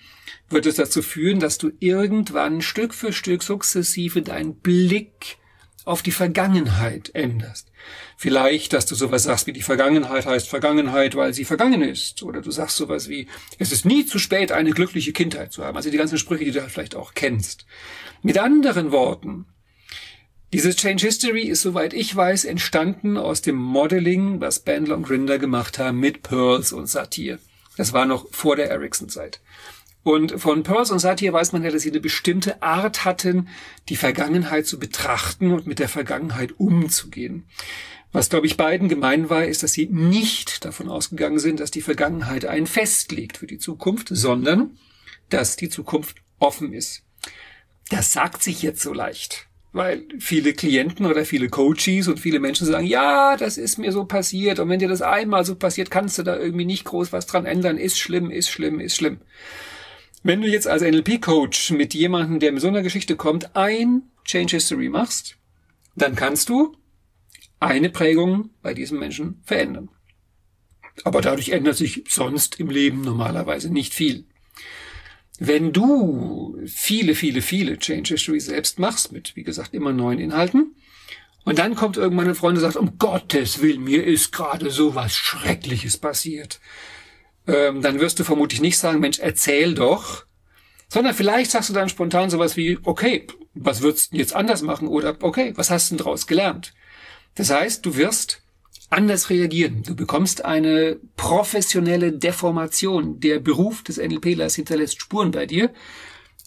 wird 0.48 0.66
es 0.66 0.76
dazu 0.76 1.02
führen, 1.02 1.40
dass 1.40 1.58
du 1.58 1.70
irgendwann 1.80 2.62
Stück 2.62 2.94
für 2.94 3.12
Stück 3.12 3.42
sukzessive 3.42 4.22
deinen 4.22 4.56
Blick 4.56 5.38
auf 5.84 6.02
die 6.02 6.12
Vergangenheit 6.12 7.10
änderst. 7.14 7.72
Vielleicht, 8.16 8.72
dass 8.72 8.86
du 8.86 8.94
sowas 8.94 9.24
sagst 9.24 9.46
wie 9.48 9.52
die 9.52 9.62
Vergangenheit 9.62 10.26
heißt 10.26 10.48
Vergangenheit, 10.48 11.16
weil 11.16 11.34
sie 11.34 11.44
vergangen 11.44 11.82
ist. 11.82 12.22
Oder 12.22 12.40
du 12.40 12.50
sagst 12.52 12.76
sowas 12.76 13.08
wie, 13.08 13.26
es 13.58 13.72
ist 13.72 13.84
nie 13.84 14.06
zu 14.06 14.18
spät, 14.18 14.52
eine 14.52 14.70
glückliche 14.70 15.12
Kindheit 15.12 15.52
zu 15.52 15.64
haben. 15.64 15.76
Also 15.76 15.90
die 15.90 15.96
ganzen 15.96 16.18
Sprüche, 16.18 16.44
die 16.44 16.52
du 16.52 16.60
vielleicht 16.68 16.94
auch 16.94 17.14
kennst. 17.14 17.66
Mit 18.22 18.38
anderen 18.38 18.92
Worten, 18.92 19.46
dieses 20.52 20.76
Change 20.76 21.06
History 21.06 21.42
ist, 21.42 21.62
soweit 21.62 21.94
ich 21.94 22.14
weiß, 22.14 22.44
entstanden 22.44 23.16
aus 23.16 23.42
dem 23.42 23.56
Modeling, 23.56 24.40
was 24.40 24.60
Bandler 24.60 24.96
und 24.96 25.04
Grinder 25.04 25.38
gemacht 25.38 25.78
haben 25.78 25.98
mit 25.98 26.22
Pearls 26.22 26.72
und 26.72 26.86
Satir. 26.86 27.38
Das 27.76 27.92
war 27.92 28.06
noch 28.06 28.26
vor 28.32 28.56
der 28.56 28.70
Ericsson-Zeit. 28.70 29.40
Und 30.02 30.40
von 30.40 30.64
Peirce 30.64 30.90
und 30.90 30.98
Satir 30.98 31.32
weiß 31.32 31.52
man 31.52 31.62
ja, 31.62 31.70
dass 31.70 31.82
sie 31.82 31.90
eine 31.90 32.00
bestimmte 32.00 32.62
Art 32.62 33.04
hatten, 33.04 33.48
die 33.88 33.96
Vergangenheit 33.96 34.66
zu 34.66 34.78
betrachten 34.78 35.52
und 35.52 35.66
mit 35.66 35.78
der 35.78 35.88
Vergangenheit 35.88 36.58
umzugehen. 36.58 37.46
Was, 38.10 38.28
glaube 38.28 38.46
ich, 38.46 38.56
beiden 38.56 38.88
gemein 38.88 39.30
war, 39.30 39.44
ist, 39.44 39.62
dass 39.62 39.72
sie 39.72 39.86
nicht 39.86 40.64
davon 40.64 40.88
ausgegangen 40.88 41.38
sind, 41.38 41.60
dass 41.60 41.70
die 41.70 41.80
Vergangenheit 41.80 42.44
einen 42.44 42.66
festlegt 42.66 43.38
für 43.38 43.46
die 43.46 43.58
Zukunft, 43.58 44.08
sondern 44.10 44.76
dass 45.30 45.56
die 45.56 45.70
Zukunft 45.70 46.18
offen 46.38 46.74
ist. 46.74 47.04
Das 47.88 48.12
sagt 48.12 48.42
sich 48.42 48.60
jetzt 48.60 48.82
so 48.82 48.92
leicht, 48.92 49.46
weil 49.72 50.04
viele 50.18 50.52
Klienten 50.52 51.06
oder 51.06 51.24
viele 51.24 51.48
Coaches 51.48 52.08
und 52.08 52.20
viele 52.20 52.40
Menschen 52.40 52.66
sagen, 52.66 52.86
ja, 52.86 53.36
das 53.36 53.56
ist 53.56 53.78
mir 53.78 53.90
so 53.90 54.04
passiert 54.04 54.58
und 54.58 54.68
wenn 54.68 54.78
dir 54.78 54.88
das 54.88 55.02
einmal 55.02 55.44
so 55.44 55.54
passiert, 55.54 55.90
kannst 55.90 56.18
du 56.18 56.22
da 56.22 56.36
irgendwie 56.36 56.66
nicht 56.66 56.84
groß 56.84 57.12
was 57.12 57.26
dran 57.26 57.46
ändern, 57.46 57.78
ist 57.78 57.98
schlimm, 57.98 58.30
ist 58.30 58.50
schlimm, 58.50 58.80
ist 58.80 58.96
schlimm. 58.96 59.18
Wenn 60.22 60.42
du 60.42 60.48
jetzt 60.48 60.68
als 60.68 60.82
NLP-Coach 60.82 61.70
mit 61.72 61.94
jemandem, 61.94 62.38
der 62.38 62.52
mit 62.52 62.60
so 62.60 62.68
einer 62.68 62.82
Geschichte 62.82 63.16
kommt, 63.16 63.56
ein 63.56 64.02
Change 64.24 64.56
History 64.56 64.88
machst, 64.88 65.36
dann 65.96 66.14
kannst 66.14 66.48
du 66.48 66.76
eine 67.58 67.90
Prägung 67.90 68.50
bei 68.60 68.74
diesem 68.74 68.98
Menschen 68.98 69.40
verändern. 69.44 69.88
Aber 71.04 71.22
dadurch 71.22 71.48
ändert 71.48 71.76
sich 71.76 72.04
sonst 72.08 72.60
im 72.60 72.68
Leben 72.68 73.00
normalerweise 73.00 73.72
nicht 73.72 73.94
viel. 73.94 74.26
Wenn 75.38 75.72
du 75.72 76.58
viele, 76.66 77.14
viele, 77.14 77.42
viele 77.42 77.78
Change 77.78 78.14
History 78.14 78.40
selbst 78.40 78.78
machst, 78.78 79.12
mit, 79.12 79.34
wie 79.34 79.42
gesagt, 79.42 79.74
immer 79.74 79.92
neuen 79.92 80.18
Inhalten, 80.18 80.76
und 81.44 81.58
dann 81.58 81.74
kommt 81.74 81.96
irgendwann 81.96 82.28
ein 82.28 82.36
Freund 82.36 82.56
und 82.56 82.62
sagt, 82.62 82.76
um 82.76 82.98
Gottes 82.98 83.60
Willen, 83.60 83.82
mir 83.82 84.06
ist 84.06 84.30
gerade 84.30 84.70
so 84.70 84.94
was 84.94 85.16
Schreckliches 85.16 85.96
passiert 85.96 86.60
ähm, 87.46 87.82
dann 87.82 88.00
wirst 88.00 88.18
du 88.18 88.24
vermutlich 88.24 88.60
nicht 88.60 88.78
sagen, 88.78 89.00
Mensch, 89.00 89.18
erzähl 89.18 89.74
doch, 89.74 90.24
sondern 90.88 91.14
vielleicht 91.14 91.50
sagst 91.50 91.70
du 91.70 91.74
dann 91.74 91.88
spontan 91.88 92.30
sowas 92.30 92.56
wie, 92.56 92.78
okay, 92.84 93.26
was 93.54 93.82
würdest 93.82 94.12
du 94.12 94.16
jetzt 94.16 94.34
anders 94.34 94.62
machen? 94.62 94.88
Oder, 94.88 95.16
okay, 95.20 95.52
was 95.56 95.70
hast 95.70 95.90
du 95.90 95.96
denn 95.96 96.04
daraus 96.04 96.26
gelernt? 96.26 96.74
Das 97.34 97.50
heißt, 97.50 97.84
du 97.84 97.96
wirst 97.96 98.41
anders 98.92 99.30
reagieren. 99.30 99.82
Du 99.82 99.96
bekommst 99.96 100.44
eine 100.44 100.99
professionelle 101.16 102.12
Deformation. 102.12 103.20
Der 103.20 103.40
Beruf 103.40 103.82
des 103.82 103.96
NLPlers 103.96 104.54
hinterlässt 104.54 105.00
Spuren 105.00 105.30
bei 105.30 105.46
dir. 105.46 105.72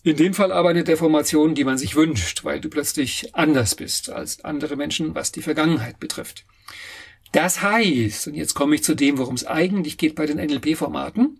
In 0.03 0.17
dem 0.17 0.35
Fall 0.35 0.51
aber 0.51 0.69
eine 0.69 0.83
Deformation, 0.83 1.55
die 1.55 1.63
man 1.63 1.79
sich 1.79 1.95
wünscht, 1.95 2.43
weil 2.43 2.61
du 2.61 2.69
plötzlich 2.69 3.33
anders 3.33 3.73
bist 3.73 4.11
als 4.11 4.45
andere 4.45 4.75
Menschen, 4.75 5.15
was 5.15 5.31
die 5.31 5.41
Vergangenheit 5.41 5.99
betrifft. 5.99 6.45
Das 7.31 7.63
heißt, 7.63 8.27
und 8.27 8.35
jetzt 8.35 8.53
komme 8.53 8.75
ich 8.75 8.83
zu 8.83 8.95
dem, 8.95 9.17
worum 9.17 9.35
es 9.35 9.47
eigentlich 9.47 9.97
geht 9.97 10.15
bei 10.15 10.27
den 10.27 10.37
NLP-Formaten, 10.37 11.39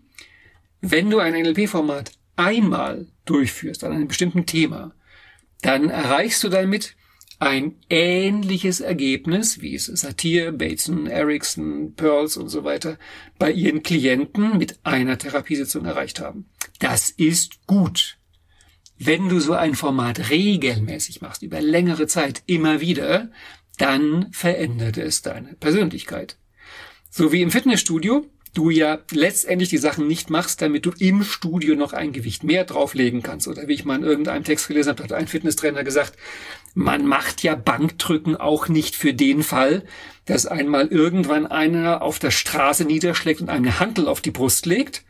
wenn 0.80 1.08
du 1.08 1.20
ein 1.20 1.34
NLP-Format 1.34 2.10
einmal 2.34 3.06
durchführst 3.24 3.84
an 3.84 3.92
einem 3.92 4.08
bestimmten 4.08 4.46
Thema, 4.46 4.94
dann 5.62 5.88
erreichst 5.88 6.42
du 6.42 6.48
damit 6.48 6.96
ein 7.38 7.74
ähnliches 7.90 8.80
Ergebnis, 8.80 9.60
wie 9.60 9.74
es 9.74 9.86
Satir, 9.86 10.52
Bateson, 10.52 11.06
Erickson, 11.06 11.94
Pearls 11.94 12.36
und 12.36 12.48
so 12.48 12.64
weiter 12.64 12.98
bei 13.38 13.52
ihren 13.52 13.82
Klienten 13.82 14.56
mit 14.56 14.78
einer 14.84 15.18
Therapiesitzung 15.18 15.84
erreicht 15.84 16.20
haben. 16.20 16.46
Das 16.78 17.10
ist 17.10 17.66
gut. 17.66 18.18
Wenn 18.98 19.28
du 19.28 19.40
so 19.40 19.52
ein 19.52 19.74
Format 19.74 20.30
regelmäßig 20.30 21.20
machst, 21.20 21.42
über 21.42 21.60
längere 21.60 22.06
Zeit, 22.06 22.42
immer 22.46 22.80
wieder, 22.80 23.30
dann 23.76 24.32
verändert 24.32 24.96
es 24.96 25.20
deine 25.20 25.54
Persönlichkeit. 25.54 26.38
So 27.10 27.32
wie 27.32 27.42
im 27.42 27.50
Fitnessstudio 27.50 28.26
du 28.56 28.70
ja 28.70 28.98
letztendlich 29.10 29.68
die 29.68 29.78
Sachen 29.78 30.06
nicht 30.06 30.30
machst, 30.30 30.62
damit 30.62 30.86
du 30.86 30.92
im 30.98 31.22
Studio 31.22 31.74
noch 31.76 31.92
ein 31.92 32.12
Gewicht 32.12 32.44
mehr 32.44 32.64
drauflegen 32.64 33.22
kannst. 33.22 33.48
Oder 33.48 33.68
wie 33.68 33.74
ich 33.74 33.84
mal 33.84 33.96
in 33.96 34.04
irgendeinem 34.04 34.44
Text 34.44 34.68
gelesen 34.68 34.90
habe, 34.90 35.02
hat 35.02 35.12
ein 35.12 35.28
Fitnesstrainer 35.28 35.84
gesagt, 35.84 36.14
man 36.74 37.06
macht 37.06 37.42
ja 37.42 37.54
Bankdrücken 37.54 38.36
auch 38.36 38.68
nicht 38.68 38.96
für 38.96 39.14
den 39.14 39.42
Fall, 39.42 39.84
dass 40.24 40.46
einmal 40.46 40.88
irgendwann 40.88 41.46
einer 41.46 42.02
auf 42.02 42.18
der 42.18 42.30
Straße 42.30 42.84
niederschlägt 42.84 43.40
und 43.40 43.50
eine 43.50 43.78
Handel 43.78 44.08
auf 44.08 44.20
die 44.20 44.30
Brust 44.30 44.66
legt, 44.66 45.04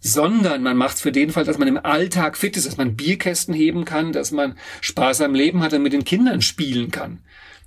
sondern 0.00 0.62
man 0.62 0.76
macht 0.76 0.96
es 0.96 1.02
für 1.02 1.12
den 1.12 1.30
Fall, 1.30 1.44
dass 1.44 1.58
man 1.58 1.68
im 1.68 1.78
Alltag 1.78 2.36
fit 2.36 2.56
ist, 2.56 2.66
dass 2.66 2.76
man 2.76 2.96
Bierkästen 2.96 3.54
heben 3.54 3.84
kann, 3.84 4.12
dass 4.12 4.30
man 4.30 4.58
Spaß 4.80 5.20
am 5.20 5.34
Leben 5.34 5.62
hat 5.62 5.72
und 5.72 5.82
mit 5.82 5.92
den 5.92 6.04
Kindern 6.04 6.42
spielen 6.42 6.90
kann. 6.90 7.20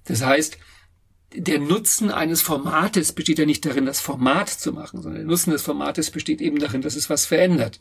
Das 0.05 0.25
heißt, 0.25 0.57
der 1.35 1.59
Nutzen 1.59 2.11
eines 2.11 2.41
Formates 2.41 3.11
besteht 3.11 3.39
ja 3.39 3.45
nicht 3.45 3.65
darin, 3.65 3.85
das 3.85 3.99
Format 3.99 4.49
zu 4.49 4.71
machen, 4.71 5.01
sondern 5.01 5.21
der 5.21 5.27
Nutzen 5.27 5.51
des 5.51 5.63
Formates 5.63 6.11
besteht 6.11 6.41
eben 6.41 6.59
darin, 6.59 6.81
dass 6.81 6.95
es 6.95 7.09
was 7.09 7.25
verändert. 7.25 7.79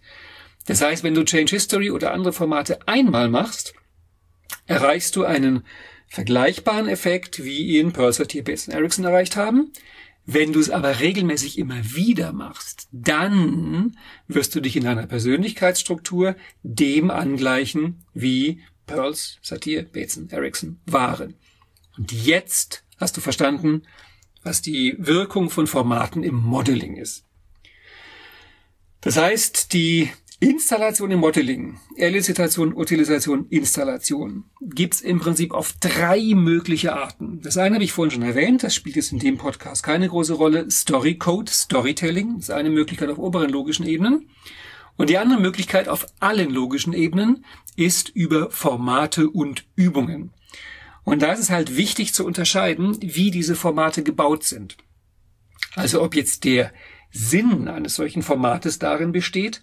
Das 0.66 0.80
heißt, 0.80 1.02
wenn 1.02 1.14
du 1.14 1.24
Change 1.24 1.50
History 1.50 1.90
oder 1.90 2.12
andere 2.12 2.32
Formate 2.32 2.86
einmal 2.86 3.28
machst, 3.28 3.74
erreichst 4.66 5.16
du 5.16 5.24
einen 5.24 5.64
vergleichbaren 6.08 6.88
Effekt, 6.88 7.42
wie 7.42 7.78
ihn 7.78 7.92
Purser, 7.92 8.24
Bates 8.24 8.68
und 8.68 8.74
Ericsson 8.74 9.04
erreicht 9.04 9.36
haben. 9.36 9.72
Wenn 10.24 10.52
du 10.52 10.60
es 10.60 10.70
aber 10.70 11.00
regelmäßig 11.00 11.58
immer 11.58 11.82
wieder 11.94 12.32
machst, 12.32 12.86
dann 12.92 13.96
wirst 14.28 14.54
du 14.54 14.60
dich 14.60 14.76
in 14.76 14.84
deiner 14.84 15.06
Persönlichkeitsstruktur 15.06 16.36
dem 16.62 17.10
angleichen, 17.10 18.04
wie 18.14 18.62
Pearls, 18.86 19.38
Satir, 19.42 19.82
Bateson, 19.82 20.30
Ericsson 20.30 20.80
waren. 20.86 21.34
Und 21.96 22.12
jetzt 22.12 22.84
hast 23.02 23.16
du 23.16 23.20
verstanden, 23.20 23.82
was 24.42 24.62
die 24.62 24.94
Wirkung 24.98 25.50
von 25.50 25.66
Formaten 25.66 26.22
im 26.22 26.36
Modeling 26.36 26.96
ist. 26.96 27.24
Das 29.00 29.16
heißt, 29.16 29.72
die 29.72 30.10
Installation 30.42 31.12
im 31.12 31.20
Modeling, 31.20 31.78
Elicitation, 31.96 32.74
Utilisation, 32.74 33.46
Installation, 33.48 34.44
gibt's 34.60 35.00
im 35.00 35.20
Prinzip 35.20 35.52
auf 35.52 35.72
drei 35.78 36.34
mögliche 36.34 36.94
Arten. 36.94 37.40
Das 37.42 37.56
eine 37.56 37.76
habe 37.76 37.84
ich 37.84 37.92
vorhin 37.92 38.10
schon 38.10 38.22
erwähnt, 38.22 38.64
das 38.64 38.74
spielt 38.74 38.96
jetzt 38.96 39.12
in 39.12 39.20
dem 39.20 39.38
Podcast 39.38 39.84
keine 39.84 40.08
große 40.08 40.34
Rolle. 40.34 40.68
Story 40.70 41.16
Code, 41.16 41.50
Storytelling, 41.50 42.38
ist 42.38 42.50
eine 42.50 42.70
Möglichkeit 42.70 43.10
auf 43.10 43.18
oberen 43.18 43.50
logischen 43.50 43.86
Ebenen. 43.86 44.30
Und 44.96 45.10
die 45.10 45.18
andere 45.18 45.40
Möglichkeit 45.40 45.88
auf 45.88 46.06
allen 46.18 46.50
logischen 46.50 46.92
Ebenen 46.92 47.44
ist 47.76 48.08
über 48.08 48.50
Formate 48.50 49.30
und 49.30 49.64
Übungen. 49.76 50.32
Und 51.04 51.22
da 51.22 51.32
ist 51.32 51.40
es 51.40 51.50
halt 51.50 51.76
wichtig 51.76 52.14
zu 52.14 52.24
unterscheiden, 52.24 52.96
wie 53.00 53.30
diese 53.30 53.56
Formate 53.56 54.02
gebaut 54.02 54.44
sind. 54.44 54.76
Also 55.74 56.02
ob 56.02 56.14
jetzt 56.14 56.44
der 56.44 56.72
Sinn 57.10 57.68
eines 57.68 57.96
solchen 57.96 58.22
Formates 58.22 58.78
darin 58.78 59.12
besteht, 59.12 59.62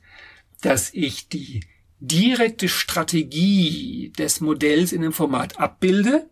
dass 0.61 0.93
ich 0.93 1.29
die 1.29 1.61
direkte 1.99 2.67
Strategie 2.67 4.11
des 4.17 4.41
Modells 4.41 4.91
in 4.91 5.01
dem 5.01 5.13
Format 5.13 5.59
abbilde. 5.59 6.29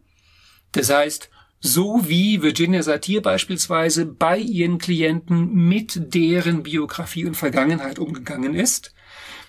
Das 0.72 0.90
heißt, 0.90 1.30
so 1.60 2.08
wie 2.08 2.42
Virginia 2.42 2.84
Satir 2.84 3.22
beispielsweise 3.22 4.06
bei 4.06 4.38
ihren 4.38 4.78
Klienten 4.78 5.54
mit 5.68 6.14
deren 6.14 6.64
Biografie 6.64 7.26
und 7.26 7.36
Vergangenheit 7.36 8.00
umgegangen 8.00 8.54
ist, 8.54 8.94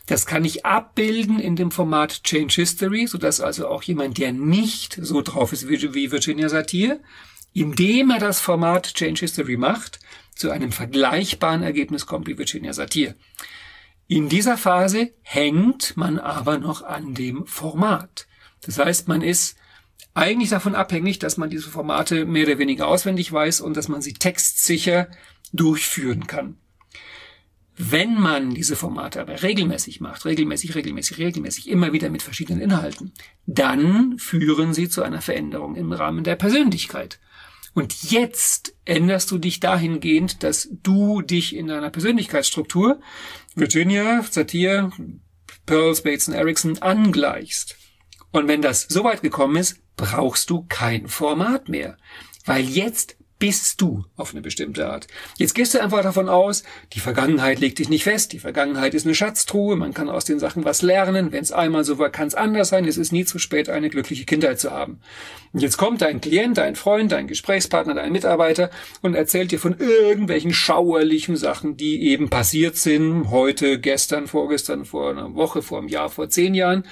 das 0.09 0.25
kann 0.25 0.45
ich 0.45 0.65
abbilden 0.65 1.39
in 1.39 1.55
dem 1.55 1.71
Format 1.71 2.25
Change 2.25 2.55
History, 2.55 3.07
sodass 3.07 3.41
also 3.41 3.69
auch 3.69 3.83
jemand, 3.83 4.17
der 4.17 4.33
nicht 4.33 4.99
so 5.01 5.21
drauf 5.21 5.53
ist 5.53 5.69
wie 5.69 6.11
Virginia 6.11 6.49
Satir, 6.49 7.01
indem 7.53 8.11
er 8.11 8.19
das 8.19 8.41
Format 8.41 8.95
Change 8.95 9.21
History 9.21 9.59
macht, 9.59 10.01
zu 10.35 10.51
einem 10.51 10.73
vergleichbaren 10.73 11.63
Ergebnis 11.63 12.07
kommt 12.07 12.27
wie 12.27 12.39
Virginia 12.39 12.73
Satir. 12.73 13.17
In 14.07 14.31
dieser 14.31 14.57
Phase 14.57 15.13
hängt 15.21 15.95
man 15.99 16.19
aber 16.19 16.57
noch 16.57 16.81
an 16.83 17.13
dem 17.13 17.47
Format. 17.47 18.27
Das 18.63 18.79
heißt, 18.79 19.09
man 19.09 19.21
ist 19.21 19.59
eigentlich 20.15 20.49
davon 20.49 20.75
abhängig, 20.75 21.19
dass 21.19 21.37
man 21.37 21.51
diese 21.51 21.69
Formate 21.69 22.25
mehr 22.25 22.47
oder 22.47 22.59
weniger 22.59 22.89
auswendig 22.89 23.31
weiß 23.31 23.61
und 23.61 23.77
dass 23.77 23.89
man 23.89 24.01
sie 24.01 24.15
textsicher 24.15 25.09
durchführen 25.53 26.27
kann. 26.27 26.57
Wenn 27.81 28.15
man 28.15 28.55
diese 28.55 28.75
Formate 28.75 29.21
aber 29.21 29.41
regelmäßig 29.41 30.01
macht, 30.01 30.25
regelmäßig, 30.25 30.75
regelmäßig, 30.75 31.19
regelmäßig, 31.19 31.69
immer 31.69 31.93
wieder 31.93 32.11
mit 32.11 32.23
verschiedenen 32.23 32.61
Inhalten, 32.61 33.13
dann 33.47 34.19
führen 34.19 34.75
sie 34.75 34.89
zu 34.89 35.03
einer 35.03 35.21
Veränderung 35.21 35.77
im 35.77 35.93
Rahmen 35.93 36.25
der 36.25 36.35
Persönlichkeit. 36.35 37.21
Und 37.75 38.11
jetzt 38.11 38.75
änderst 38.85 39.31
du 39.31 39.39
dich 39.39 39.61
dahingehend, 39.61 40.43
dass 40.43 40.69
du 40.83 41.23
dich 41.23 41.55
in 41.55 41.69
deiner 41.69 41.91
Persönlichkeitsstruktur 41.91 43.01
Virginia, 43.55 44.25
Satir, 44.29 44.91
Pearls, 45.65 46.03
Bates 46.03 46.27
und 46.27 46.35
Erickson 46.35 46.79
angleichst. 46.79 47.77
Und 48.33 48.49
wenn 48.49 48.63
das 48.63 48.87
so 48.89 49.05
weit 49.05 49.23
gekommen 49.23 49.55
ist, 49.55 49.81
brauchst 49.97 50.51
du 50.51 50.67
kein 50.69 51.07
Format 51.07 51.69
mehr. 51.69 51.97
Weil 52.45 52.65
jetzt 52.65 53.18
bist 53.39 53.81
du 53.81 54.05
auf 54.17 54.33
eine 54.33 54.41
bestimmte 54.41 54.89
Art. 54.89 55.07
Jetzt 55.37 55.55
gehst 55.55 55.75
du 55.75 55.83
einfach 55.83 56.03
davon 56.03 56.29
aus, 56.29 56.65
die 56.93 57.01
Vergangenheit 57.01 57.61
legt 57.61 57.79
dich 57.79 57.89
nicht 57.89 58.05
fest, 58.05 58.33
die 58.33 58.41
Vergangenheit 58.41 58.95
ist 58.95 59.07
eine 59.07 59.15
Schatztruhe, 59.15 59.77
man 59.77 59.95
kann 59.95 60.09
aus 60.09 60.25
den 60.25 60.39
Sachen 60.39 60.65
was 60.65 60.83
lernen, 60.83 61.31
wenn 61.33 61.43
es 61.43 61.53
einmal 61.53 61.85
so 61.85 61.99
war, 61.99 62.11
kann 62.11 62.29
es 62.29 62.35
anders 62.35 62.71
sein, 62.71 62.85
es 62.85 62.97
ist 62.97 63.13
nie 63.13 63.25
zu 63.25 63.39
spät, 63.39 63.69
eine 63.69 63.91
glückliche 63.91 64.25
Kindheit 64.25 64.59
zu 64.59 64.71
haben. 64.71 65.01
Und 65.53 65.61
jetzt 65.61 65.77
kommt 65.77 66.03
dein 66.03 66.21
Klient, 66.21 66.59
dein 66.59 66.75
Freund, 66.75 67.13
dein 67.13 67.29
Gesprächspartner, 67.29 67.95
dein 67.95 68.13
Mitarbeiter 68.13 68.71
und 69.03 69.15
erzählt 69.15 69.53
dir 69.53 69.61
von 69.61 69.79
irgendwelchen 69.79 70.53
schauerlichen 70.53 71.37
Sachen, 71.37 71.77
die 71.77 72.03
eben 72.09 72.31
passiert 72.31 72.77
sind, 72.77 73.31
heute, 73.31 73.79
gestern, 73.79 74.27
vorgestern, 74.27 74.85
vor 74.85 75.11
einer 75.11 75.35
Woche, 75.35 75.63
vor 75.63 75.79
einem 75.79 75.89
Jahr, 75.89 76.11
vor 76.11 76.29
zehn 76.29 76.55
Jahren. 76.55 76.85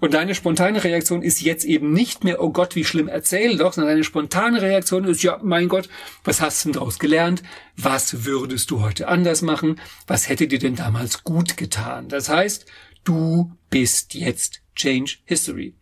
Und 0.00 0.14
deine 0.14 0.34
spontane 0.34 0.82
Reaktion 0.82 1.22
ist 1.22 1.42
jetzt 1.42 1.64
eben 1.64 1.92
nicht 1.92 2.24
mehr, 2.24 2.42
oh 2.42 2.50
Gott, 2.50 2.74
wie 2.74 2.84
schlimm, 2.84 3.06
erzähl 3.06 3.58
doch, 3.58 3.74
sondern 3.74 3.92
deine 3.92 4.04
spontane 4.04 4.62
Reaktion 4.62 5.04
ist, 5.04 5.22
ja, 5.22 5.38
mein 5.42 5.68
Gott, 5.68 5.88
was 6.24 6.40
hast 6.40 6.64
du 6.64 6.68
denn 6.68 6.74
daraus 6.74 6.98
gelernt? 6.98 7.42
Was 7.76 8.24
würdest 8.24 8.70
du 8.70 8.80
heute 8.80 9.08
anders 9.08 9.42
machen? 9.42 9.78
Was 10.06 10.28
hätte 10.28 10.48
dir 10.48 10.58
denn 10.58 10.74
damals 10.74 11.22
gut 11.22 11.58
getan? 11.58 12.08
Das 12.08 12.30
heißt, 12.30 12.64
du 13.04 13.52
bist 13.68 14.14
jetzt 14.14 14.62
Change 14.74 15.18
History. 15.26 15.74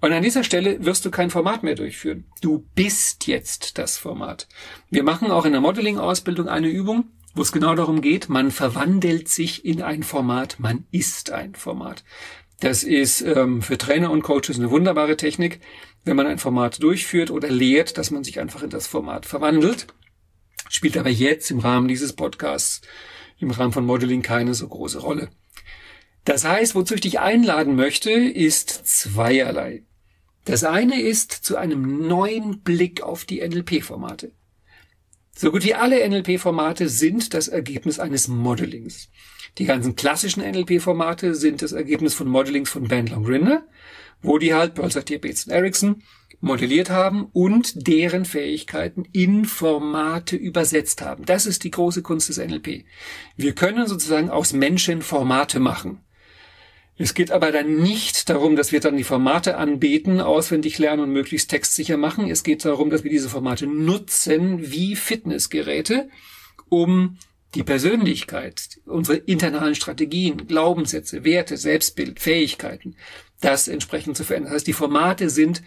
Und 0.00 0.12
an 0.12 0.22
dieser 0.22 0.44
Stelle 0.44 0.84
wirst 0.84 1.04
du 1.04 1.10
kein 1.10 1.30
Format 1.30 1.62
mehr 1.62 1.76
durchführen. 1.76 2.26
Du 2.42 2.66
bist 2.74 3.26
jetzt 3.26 3.78
das 3.78 3.96
Format. 3.96 4.48
Wir 4.90 5.02
machen 5.02 5.30
auch 5.30 5.46
in 5.46 5.52
der 5.52 5.62
Modeling-Ausbildung 5.62 6.48
eine 6.48 6.68
Übung, 6.68 7.06
wo 7.34 7.42
es 7.42 7.52
genau 7.52 7.74
darum 7.74 8.00
geht, 8.00 8.28
man 8.28 8.50
verwandelt 8.50 9.28
sich 9.28 9.64
in 9.64 9.82
ein 9.82 10.02
Format, 10.02 10.60
man 10.60 10.84
ist 10.90 11.32
ein 11.32 11.54
Format. 11.54 12.04
Das 12.64 12.82
ist 12.82 13.20
ähm, 13.20 13.60
für 13.60 13.76
Trainer 13.76 14.10
und 14.10 14.22
Coaches 14.22 14.58
eine 14.58 14.70
wunderbare 14.70 15.18
Technik, 15.18 15.60
wenn 16.06 16.16
man 16.16 16.26
ein 16.26 16.38
Format 16.38 16.82
durchführt 16.82 17.30
oder 17.30 17.50
lehrt, 17.50 17.98
dass 17.98 18.10
man 18.10 18.24
sich 18.24 18.40
einfach 18.40 18.62
in 18.62 18.70
das 18.70 18.86
Format 18.86 19.26
verwandelt. 19.26 19.86
Spielt 20.70 20.96
aber 20.96 21.10
jetzt 21.10 21.50
im 21.50 21.58
Rahmen 21.58 21.88
dieses 21.88 22.14
Podcasts, 22.14 22.80
im 23.38 23.50
Rahmen 23.50 23.74
von 23.74 23.84
Modeling 23.84 24.22
keine 24.22 24.54
so 24.54 24.66
große 24.66 25.00
Rolle. 25.00 25.28
Das 26.24 26.46
heißt, 26.46 26.74
wozu 26.74 26.94
ich 26.94 27.02
dich 27.02 27.20
einladen 27.20 27.76
möchte, 27.76 28.12
ist 28.12 28.70
zweierlei. 28.70 29.82
Das 30.46 30.64
eine 30.64 31.02
ist 31.02 31.32
zu 31.32 31.58
einem 31.58 32.08
neuen 32.08 32.62
Blick 32.62 33.02
auf 33.02 33.26
die 33.26 33.46
NLP-Formate. 33.46 34.32
So 35.36 35.50
gut 35.50 35.64
wie 35.64 35.74
alle 35.74 36.08
NLP-Formate 36.08 36.88
sind 36.88 37.34
das 37.34 37.48
Ergebnis 37.48 37.98
eines 37.98 38.28
Modelings. 38.28 39.08
Die 39.58 39.64
ganzen 39.64 39.96
klassischen 39.96 40.42
NLP-Formate 40.42 41.34
sind 41.34 41.60
das 41.60 41.72
Ergebnis 41.72 42.14
von 42.14 42.28
Modellings 42.28 42.70
von 42.70 42.86
Bandler 42.86 43.16
und 43.16 43.24
Grinder, 43.24 43.66
wo 44.22 44.38
die 44.38 44.54
halt 44.54 44.74
Bölzer, 44.74 45.02
Bates 45.02 45.46
und 45.46 45.52
Ericsson 45.52 46.02
modelliert 46.40 46.90
haben 46.90 47.26
und 47.32 47.88
deren 47.88 48.24
Fähigkeiten 48.24 49.04
in 49.12 49.44
Formate 49.44 50.36
übersetzt 50.36 51.02
haben. 51.02 51.24
Das 51.24 51.46
ist 51.46 51.64
die 51.64 51.70
große 51.70 52.02
Kunst 52.02 52.28
des 52.28 52.38
NLP. 52.38 52.84
Wir 53.36 53.54
können 53.54 53.88
sozusagen 53.88 54.30
aus 54.30 54.52
Menschen 54.52 55.02
Formate 55.02 55.58
machen. 55.58 56.03
Es 56.96 57.14
geht 57.14 57.32
aber 57.32 57.50
dann 57.50 57.76
nicht 57.82 58.28
darum, 58.28 58.54
dass 58.54 58.70
wir 58.70 58.78
dann 58.78 58.96
die 58.96 59.04
Formate 59.04 59.56
anbeten, 59.56 60.20
auswendig 60.20 60.78
lernen 60.78 61.02
und 61.02 61.12
möglichst 61.12 61.50
textsicher 61.50 61.96
machen. 61.96 62.30
Es 62.30 62.44
geht 62.44 62.64
darum, 62.64 62.90
dass 62.90 63.02
wir 63.02 63.10
diese 63.10 63.28
Formate 63.28 63.66
nutzen 63.66 64.70
wie 64.70 64.94
Fitnessgeräte, 64.94 66.08
um 66.68 67.18
die 67.54 67.64
Persönlichkeit, 67.64 68.80
unsere 68.84 69.18
internalen 69.18 69.74
Strategien, 69.74 70.46
Glaubenssätze, 70.46 71.24
Werte, 71.24 71.56
Selbstbild, 71.56 72.20
Fähigkeiten, 72.20 72.96
das 73.40 73.68
entsprechend 73.68 74.16
zu 74.16 74.24
verändern. 74.24 74.50
Das 74.52 74.60
heißt, 74.60 74.66
die 74.66 74.72
Formate 74.72 75.30
sind 75.30 75.62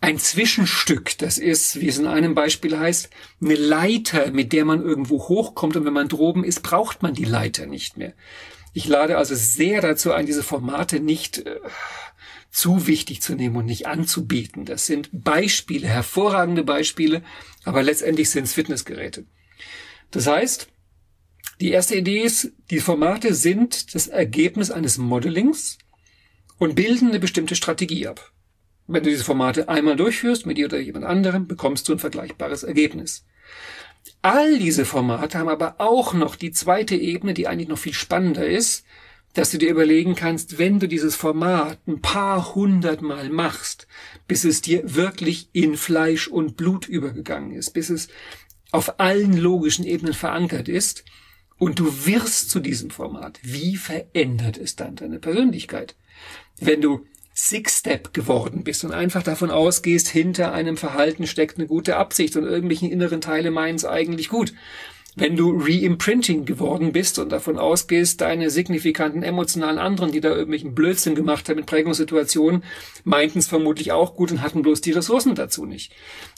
ein 0.00 0.18
Zwischenstück. 0.18 1.18
Das 1.18 1.38
ist, 1.38 1.80
wie 1.80 1.88
es 1.88 1.98
in 1.98 2.06
einem 2.06 2.34
Beispiel 2.34 2.78
heißt, 2.78 3.10
eine 3.40 3.54
Leiter, 3.54 4.30
mit 4.30 4.52
der 4.52 4.64
man 4.64 4.82
irgendwo 4.82 5.28
hochkommt. 5.28 5.76
Und 5.76 5.84
wenn 5.84 5.92
man 5.92 6.08
droben 6.08 6.44
ist, 6.44 6.62
braucht 6.62 7.02
man 7.02 7.14
die 7.14 7.24
Leiter 7.24 7.66
nicht 7.66 7.96
mehr. 7.96 8.12
Ich 8.72 8.86
lade 8.86 9.16
also 9.16 9.34
sehr 9.34 9.80
dazu 9.80 10.12
ein, 10.12 10.26
diese 10.26 10.42
Formate 10.42 11.00
nicht 11.00 11.38
äh, 11.38 11.58
zu 12.50 12.86
wichtig 12.86 13.22
zu 13.22 13.34
nehmen 13.34 13.56
und 13.56 13.66
nicht 13.66 13.86
anzubieten. 13.86 14.64
Das 14.64 14.86
sind 14.86 15.10
Beispiele, 15.12 15.86
hervorragende 15.86 16.64
Beispiele, 16.64 17.22
aber 17.64 17.82
letztendlich 17.82 18.30
sind 18.30 18.44
es 18.44 18.52
Fitnessgeräte. 18.52 19.24
Das 20.10 20.26
heißt, 20.26 20.68
die 21.60 21.70
erste 21.70 21.96
Idee 21.96 22.20
ist, 22.22 22.52
die 22.70 22.80
Formate 22.80 23.34
sind 23.34 23.94
das 23.94 24.06
Ergebnis 24.06 24.70
eines 24.70 24.96
Modellings 24.96 25.78
und 26.58 26.74
bilden 26.74 27.08
eine 27.08 27.20
bestimmte 27.20 27.56
Strategie 27.56 28.06
ab. 28.06 28.32
Wenn 28.86 29.02
du 29.02 29.10
diese 29.10 29.24
Formate 29.24 29.68
einmal 29.68 29.96
durchführst, 29.96 30.46
mit 30.46 30.56
dir 30.56 30.66
oder 30.66 30.78
jemand 30.78 31.04
anderem, 31.04 31.46
bekommst 31.46 31.88
du 31.88 31.92
ein 31.92 31.98
vergleichbares 31.98 32.62
Ergebnis. 32.62 33.26
All 34.22 34.58
diese 34.58 34.84
Formate 34.84 35.38
haben 35.38 35.48
aber 35.48 35.76
auch 35.78 36.12
noch 36.12 36.36
die 36.36 36.50
zweite 36.50 36.96
Ebene, 36.96 37.34
die 37.34 37.46
eigentlich 37.46 37.68
noch 37.68 37.78
viel 37.78 37.94
spannender 37.94 38.46
ist, 38.46 38.84
dass 39.34 39.50
du 39.50 39.58
dir 39.58 39.70
überlegen 39.70 40.14
kannst, 40.14 40.58
wenn 40.58 40.80
du 40.80 40.88
dieses 40.88 41.14
Format 41.14 41.78
ein 41.86 42.00
paar 42.00 42.54
hundert 42.54 43.02
Mal 43.02 43.28
machst, 43.30 43.86
bis 44.26 44.44
es 44.44 44.62
dir 44.62 44.94
wirklich 44.96 45.50
in 45.52 45.76
Fleisch 45.76 46.28
und 46.28 46.56
Blut 46.56 46.88
übergegangen 46.88 47.52
ist, 47.52 47.70
bis 47.70 47.90
es 47.90 48.08
auf 48.72 48.98
allen 48.98 49.36
logischen 49.36 49.84
Ebenen 49.84 50.14
verankert 50.14 50.68
ist, 50.68 51.04
und 51.58 51.80
du 51.80 52.06
wirst 52.06 52.50
zu 52.50 52.60
diesem 52.60 52.90
Format. 52.90 53.40
Wie 53.42 53.76
verändert 53.76 54.56
es 54.56 54.76
dann 54.76 54.94
deine 54.94 55.18
Persönlichkeit? 55.18 55.96
Wenn 56.60 56.80
du 56.80 57.04
Six-Step 57.40 58.12
geworden 58.12 58.64
bist 58.64 58.84
und 58.84 58.90
einfach 58.90 59.22
davon 59.22 59.52
ausgehst, 59.52 60.08
hinter 60.08 60.52
einem 60.52 60.76
Verhalten 60.76 61.28
steckt 61.28 61.56
eine 61.56 61.68
gute 61.68 61.96
Absicht 61.96 62.36
und 62.36 62.42
irgendwelchen 62.42 62.90
inneren 62.90 63.20
Teile 63.20 63.52
meinen 63.52 63.76
es 63.76 63.84
eigentlich 63.84 64.28
gut, 64.28 64.52
wenn 65.14 65.36
du 65.36 65.56
Reimprinting 65.56 66.44
geworden 66.44 66.92
bist 66.92 67.18
und 67.20 67.30
davon 67.30 67.56
ausgehst, 67.56 68.20
deine 68.20 68.50
signifikanten 68.50 69.22
emotionalen 69.22 69.78
anderen, 69.78 70.10
die 70.10 70.20
da 70.20 70.30
irgendwelchen 70.30 70.74
Blödsinn 70.74 71.14
gemacht 71.14 71.48
haben 71.48 71.56
mit 71.56 71.66
Prägungssituationen, 71.66 72.64
meinten 73.04 73.38
es 73.38 73.46
vermutlich 73.46 73.92
auch 73.92 74.16
gut 74.16 74.32
und 74.32 74.42
hatten 74.42 74.62
bloß 74.62 74.80
die 74.80 74.92
Ressourcen 74.92 75.36
dazu 75.36 75.64
nicht. 75.64 75.92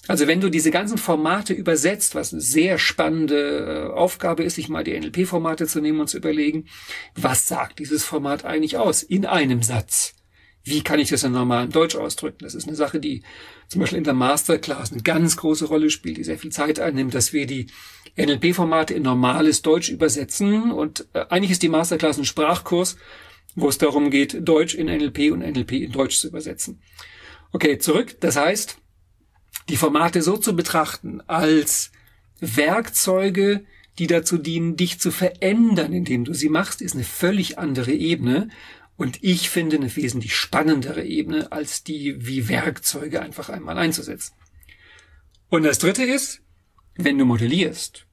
Also 0.06 0.26
wenn 0.26 0.40
du 0.40 0.50
diese 0.50 0.70
ganzen 0.70 0.98
Formate 0.98 1.54
übersetzt, 1.54 2.14
was 2.14 2.32
eine 2.32 2.42
sehr 2.42 2.78
spannende 2.78 3.90
äh, 3.90 3.92
Aufgabe 3.92 4.44
ist, 4.44 4.56
sich 4.56 4.68
mal 4.68 4.84
die 4.84 4.98
NLP-Formate 4.98 5.66
zu 5.66 5.80
nehmen 5.80 6.00
und 6.00 6.08
zu 6.08 6.18
überlegen, 6.18 6.66
was 7.14 7.48
sagt 7.48 7.78
dieses 7.78 8.04
Format 8.04 8.44
eigentlich 8.44 8.76
aus 8.76 9.02
in 9.02 9.24
einem 9.24 9.62
Satz? 9.62 10.14
Wie 10.62 10.83
kann 10.83 11.01
ich 11.01 11.09
das 11.09 11.25
in 11.25 11.33
normalem 11.33 11.70
Deutsch 11.70 11.96
ausdrücken? 11.96 12.38
Das 12.40 12.55
ist 12.55 12.66
eine 12.66 12.77
Sache, 12.77 13.01
die 13.01 13.23
zum 13.68 13.81
Beispiel 13.81 13.99
in 13.99 14.05
der 14.05 14.14
Masterclass 14.14 14.92
eine 14.92 15.03
ganz 15.03 15.37
große 15.37 15.66
Rolle 15.66 15.90
spielt, 15.90 16.18
die 16.18 16.25
sehr 16.25 16.38
viel 16.38 16.53
Zeit 16.53 16.79
einnimmt, 16.79 17.14
dass 17.14 17.33
wir 17.33 17.46
die 17.46 17.68
NLP-Formate 18.18 18.92
in 18.92 19.03
normales 19.03 19.62
Deutsch 19.62 19.88
übersetzen. 19.88 20.70
Und 20.70 21.07
äh, 21.14 21.25
eigentlich 21.31 21.53
ist 21.53 21.62
die 21.62 21.70
Masterclass 21.70 22.18
ein 22.18 22.27
Sprachkurs, 22.27 22.96
wo 23.55 23.68
es 23.68 23.79
darum 23.79 24.11
geht, 24.11 24.46
Deutsch 24.46 24.75
in 24.75 24.87
NLP 24.87 25.33
und 25.33 25.40
NLP 25.40 25.73
in 25.73 25.92
Deutsch 25.92 26.18
zu 26.18 26.29
übersetzen. 26.29 26.83
Okay, 27.53 27.79
zurück. 27.79 28.20
Das 28.20 28.37
heißt, 28.37 28.77
die 29.70 29.77
Formate 29.77 30.20
so 30.20 30.37
zu 30.37 30.55
betrachten 30.55 31.23
als 31.27 31.90
Werkzeuge, 32.40 33.64
die 33.99 34.07
dazu 34.07 34.38
dienen, 34.38 34.77
dich 34.77 35.01
zu 35.01 35.11
verändern, 35.11 35.92
indem 35.92 36.25
du 36.25 36.33
sie 36.33 36.49
machst, 36.49 36.81
ist 36.81 36.94
eine 36.94 37.05
völlig 37.05 37.59
andere 37.59 37.92
Ebene 37.92 38.49
und 39.00 39.16
ich 39.22 39.48
finde 39.48 39.76
eine 39.76 39.96
wesentlich 39.96 40.36
spannendere 40.36 41.02
Ebene, 41.02 41.52
als 41.52 41.82
die 41.84 42.26
wie 42.26 42.50
Werkzeuge 42.50 43.22
einfach 43.22 43.48
einmal 43.48 43.78
einzusetzen. 43.78 44.34
Und 45.48 45.62
das 45.62 45.78
dritte 45.78 46.04
ist, 46.04 46.42
wenn 46.96 47.16
du 47.16 47.24
modellierst, 47.24 48.04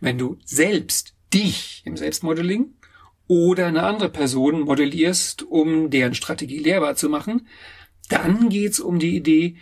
wenn 0.00 0.18
du 0.18 0.38
selbst 0.44 1.14
dich 1.32 1.82
im 1.84 1.96
Selbstmodelling 1.96 2.74
oder 3.28 3.68
eine 3.68 3.84
andere 3.84 4.08
Person 4.08 4.62
modellierst, 4.62 5.44
um 5.44 5.90
deren 5.90 6.16
Strategie 6.16 6.58
lehrbar 6.58 6.96
zu 6.96 7.08
machen, 7.08 7.46
dann 8.08 8.48
geht's 8.48 8.80
um 8.80 8.98
die 8.98 9.14
Idee, 9.14 9.58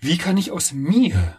wie 0.00 0.16
kann 0.16 0.38
ich 0.38 0.52
aus 0.52 0.72
mir 0.72 1.36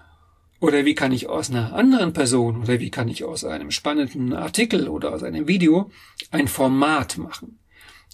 oder 0.60 0.86
wie 0.86 0.93
kann 0.93 1.12
ich 1.12 1.28
aus 1.28 1.50
einer 1.50 1.73
anderen 1.73 2.13
Person 2.13 2.62
oder 2.62 2.80
wie 2.80 2.91
kann 2.91 3.08
ich 3.08 3.23
aus 3.23 3.43
einem 3.43 3.71
spannenden 3.71 4.34
Artikel 4.34 4.89
oder 4.89 5.12
aus 5.12 5.23
einem 5.23 5.47
Video 5.47 5.89
ein 6.30 6.47
Format 6.47 7.17
machen. 7.17 7.58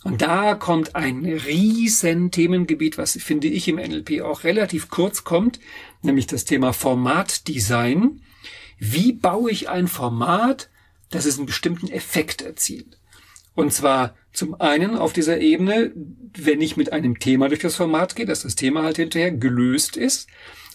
Und 0.04 0.22
da 0.22 0.56
kommt 0.56 0.96
ein 0.96 1.26
riesen 1.26 2.30
Themengebiet, 2.32 2.98
was 2.98 3.14
finde 3.14 3.48
ich 3.48 3.68
im 3.68 3.78
NLP 3.78 4.22
auch 4.22 4.44
relativ 4.44 4.90
kurz 4.90 5.24
kommt, 5.24 5.60
nämlich 6.02 6.28
das 6.28 6.44
Thema 6.44 6.74
Formatdesign. 6.74 8.22
Wie 8.80 9.14
baue 9.14 9.50
ich 9.50 9.70
ein 9.70 9.88
Format, 9.88 10.70
das 11.10 11.26
es 11.26 11.38
einen 11.38 11.46
bestimmten 11.46 11.88
Effekt 11.88 12.42
erzielt? 12.42 13.00
Und 13.56 13.72
zwar 13.72 14.16
zum 14.34 14.60
einen 14.60 14.98
auf 14.98 15.14
dieser 15.14 15.40
Ebene, 15.40 15.92
wenn 16.36 16.60
ich 16.60 16.76
mit 16.76 16.92
einem 16.92 17.20
Thema 17.20 17.48
durch 17.48 17.62
das 17.62 17.76
Format 17.76 18.16
gehe, 18.16 18.26
dass 18.26 18.42
das 18.42 18.56
Thema 18.56 18.84
halt 18.84 18.98
hinterher 18.98 19.32
gelöst 19.32 19.96
ist. 19.96 20.28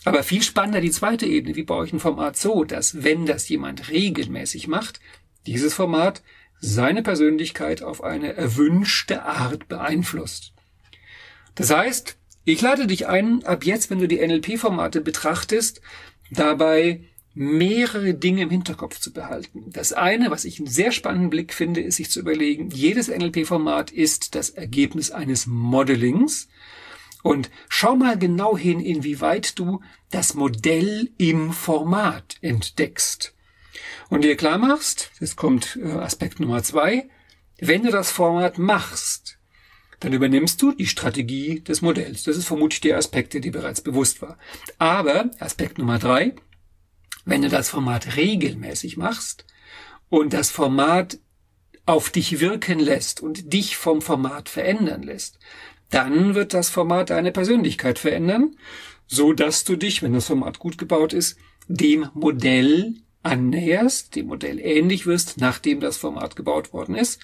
Aber 0.05 0.23
viel 0.23 0.43
spannender 0.43 0.81
die 0.81 0.93
zweite 0.93 1.27
Ebene. 1.27 1.57
Wie 1.57 1.65
baue 1.65 1.85
ich 1.85 1.93
ein 1.93 1.99
Format 1.99 2.37
so, 2.37 2.65
dass 2.65 3.03
wenn 3.03 3.27
das 3.27 3.49
jemand 3.49 3.91
regelmäßig 3.91 4.69
macht, 4.69 5.01
dieses 5.47 5.75
Format 5.75 6.23
seine 6.61 7.03
Persönlichkeit 7.03 7.83
auf 7.83 8.03
eine 8.03 8.35
erwünschte 8.35 9.23
Art 9.23 9.69
beeinflusst. 9.69 10.53
Das 11.55 11.71
heißt, 11.71 12.17
ich 12.45 12.61
lade 12.61 12.87
dich 12.87 13.07
ein, 13.07 13.45
ab 13.45 13.65
jetzt, 13.65 13.91
wenn 13.91 13.99
du 13.99 14.09
die 14.09 14.27
NLP-Formate 14.27 15.01
betrachtest, 15.01 15.81
dabei 16.31 17.03
mehrere 17.35 18.15
Dinge 18.15 18.43
im 18.43 18.51
Hinterkopf 18.51 18.99
zu 18.99 19.13
behalten. 19.13 19.67
Das 19.69 19.93
eine, 19.93 20.31
was 20.31 20.45
ich 20.45 20.59
einen 20.59 20.67
sehr 20.67 20.91
spannenden 20.91 21.31
Blick 21.31 21.55
finde, 21.55 21.81
ist 21.81 21.97
sich 21.97 22.11
zu 22.11 22.21
überlegen, 22.21 22.71
jedes 22.71 23.09
NLP-Format 23.09 23.91
ist 23.91 24.35
das 24.35 24.51
Ergebnis 24.51 25.11
eines 25.11 25.47
Modelings. 25.47 26.49
Und 27.23 27.51
schau 27.69 27.97
mal 27.97 28.19
genau 28.19 28.57
hin, 28.57 28.81
inwieweit 28.81 29.59
du 29.59 29.81
das 30.11 30.35
Modell 30.35 31.11
im 31.19 31.53
Format 31.53 32.39
entdeckst. 32.41 33.35
Und 34.09 34.25
dir 34.25 34.37
klar 34.37 34.59
machst, 34.59 35.11
jetzt 35.21 35.37
kommt 35.37 35.79
äh, 35.83 35.91
Aspekt 35.91 36.41
Nummer 36.41 36.63
zwei, 36.63 37.09
wenn 37.59 37.83
du 37.83 37.91
das 37.91 38.11
Format 38.11 38.59
machst, 38.59 39.39
dann 40.01 40.13
übernimmst 40.13 40.63
du 40.63 40.73
die 40.73 40.87
Strategie 40.87 41.61
des 41.61 41.83
Modells. 41.83 42.23
Das 42.23 42.37
ist 42.37 42.47
vermutlich 42.47 42.81
der 42.81 42.97
Aspekt, 42.97 43.35
der 43.35 43.41
dir 43.41 43.53
bereits 43.53 43.81
bewusst 43.81 44.23
war. 44.23 44.39
Aber 44.79 45.31
Aspekt 45.41 45.79
Nummer 45.79 45.99
drei, 45.99 46.35
wenn 47.25 47.43
du 47.43 47.49
das 47.49 47.69
Format 47.69 48.17
regelmäßig 48.17 48.97
machst 48.97 49.45
und 50.09 50.33
das 50.33 50.51
Format 50.51 51.19
auf 51.85 52.11
dich 52.11 52.41
wirken 52.41 52.79
lässt 52.79 53.21
und 53.21 53.53
dich 53.53 53.77
vom 53.77 54.01
Format 54.03 54.49
verändern 54.49 55.03
lässt, 55.03 55.39
dann 55.91 56.35
wird 56.35 56.55
das 56.55 56.71
Format 56.71 57.11
deine 57.11 57.33
Persönlichkeit 57.33 57.99
verändern, 57.99 58.57
so 59.07 59.33
dass 59.33 59.65
du 59.65 59.77
dich, 59.77 60.03
wenn 60.03 60.13
das 60.13 60.27
Format 60.27 60.59
gut 60.59 60.79
gebaut 60.79 61.13
ist, 61.13 61.39
dem 61.67 62.09
Modell 62.15 62.95
annäherst, 63.29 64.17
dem 64.17 64.27
Modell 64.27 64.59
ähnlich 64.59 65.07
wirst, 65.07 65.39
nachdem 65.39 65.81
das 65.81 65.97
Format 65.97 66.37
gebaut 66.37 66.73
worden 66.73 66.95
ist 66.95 67.21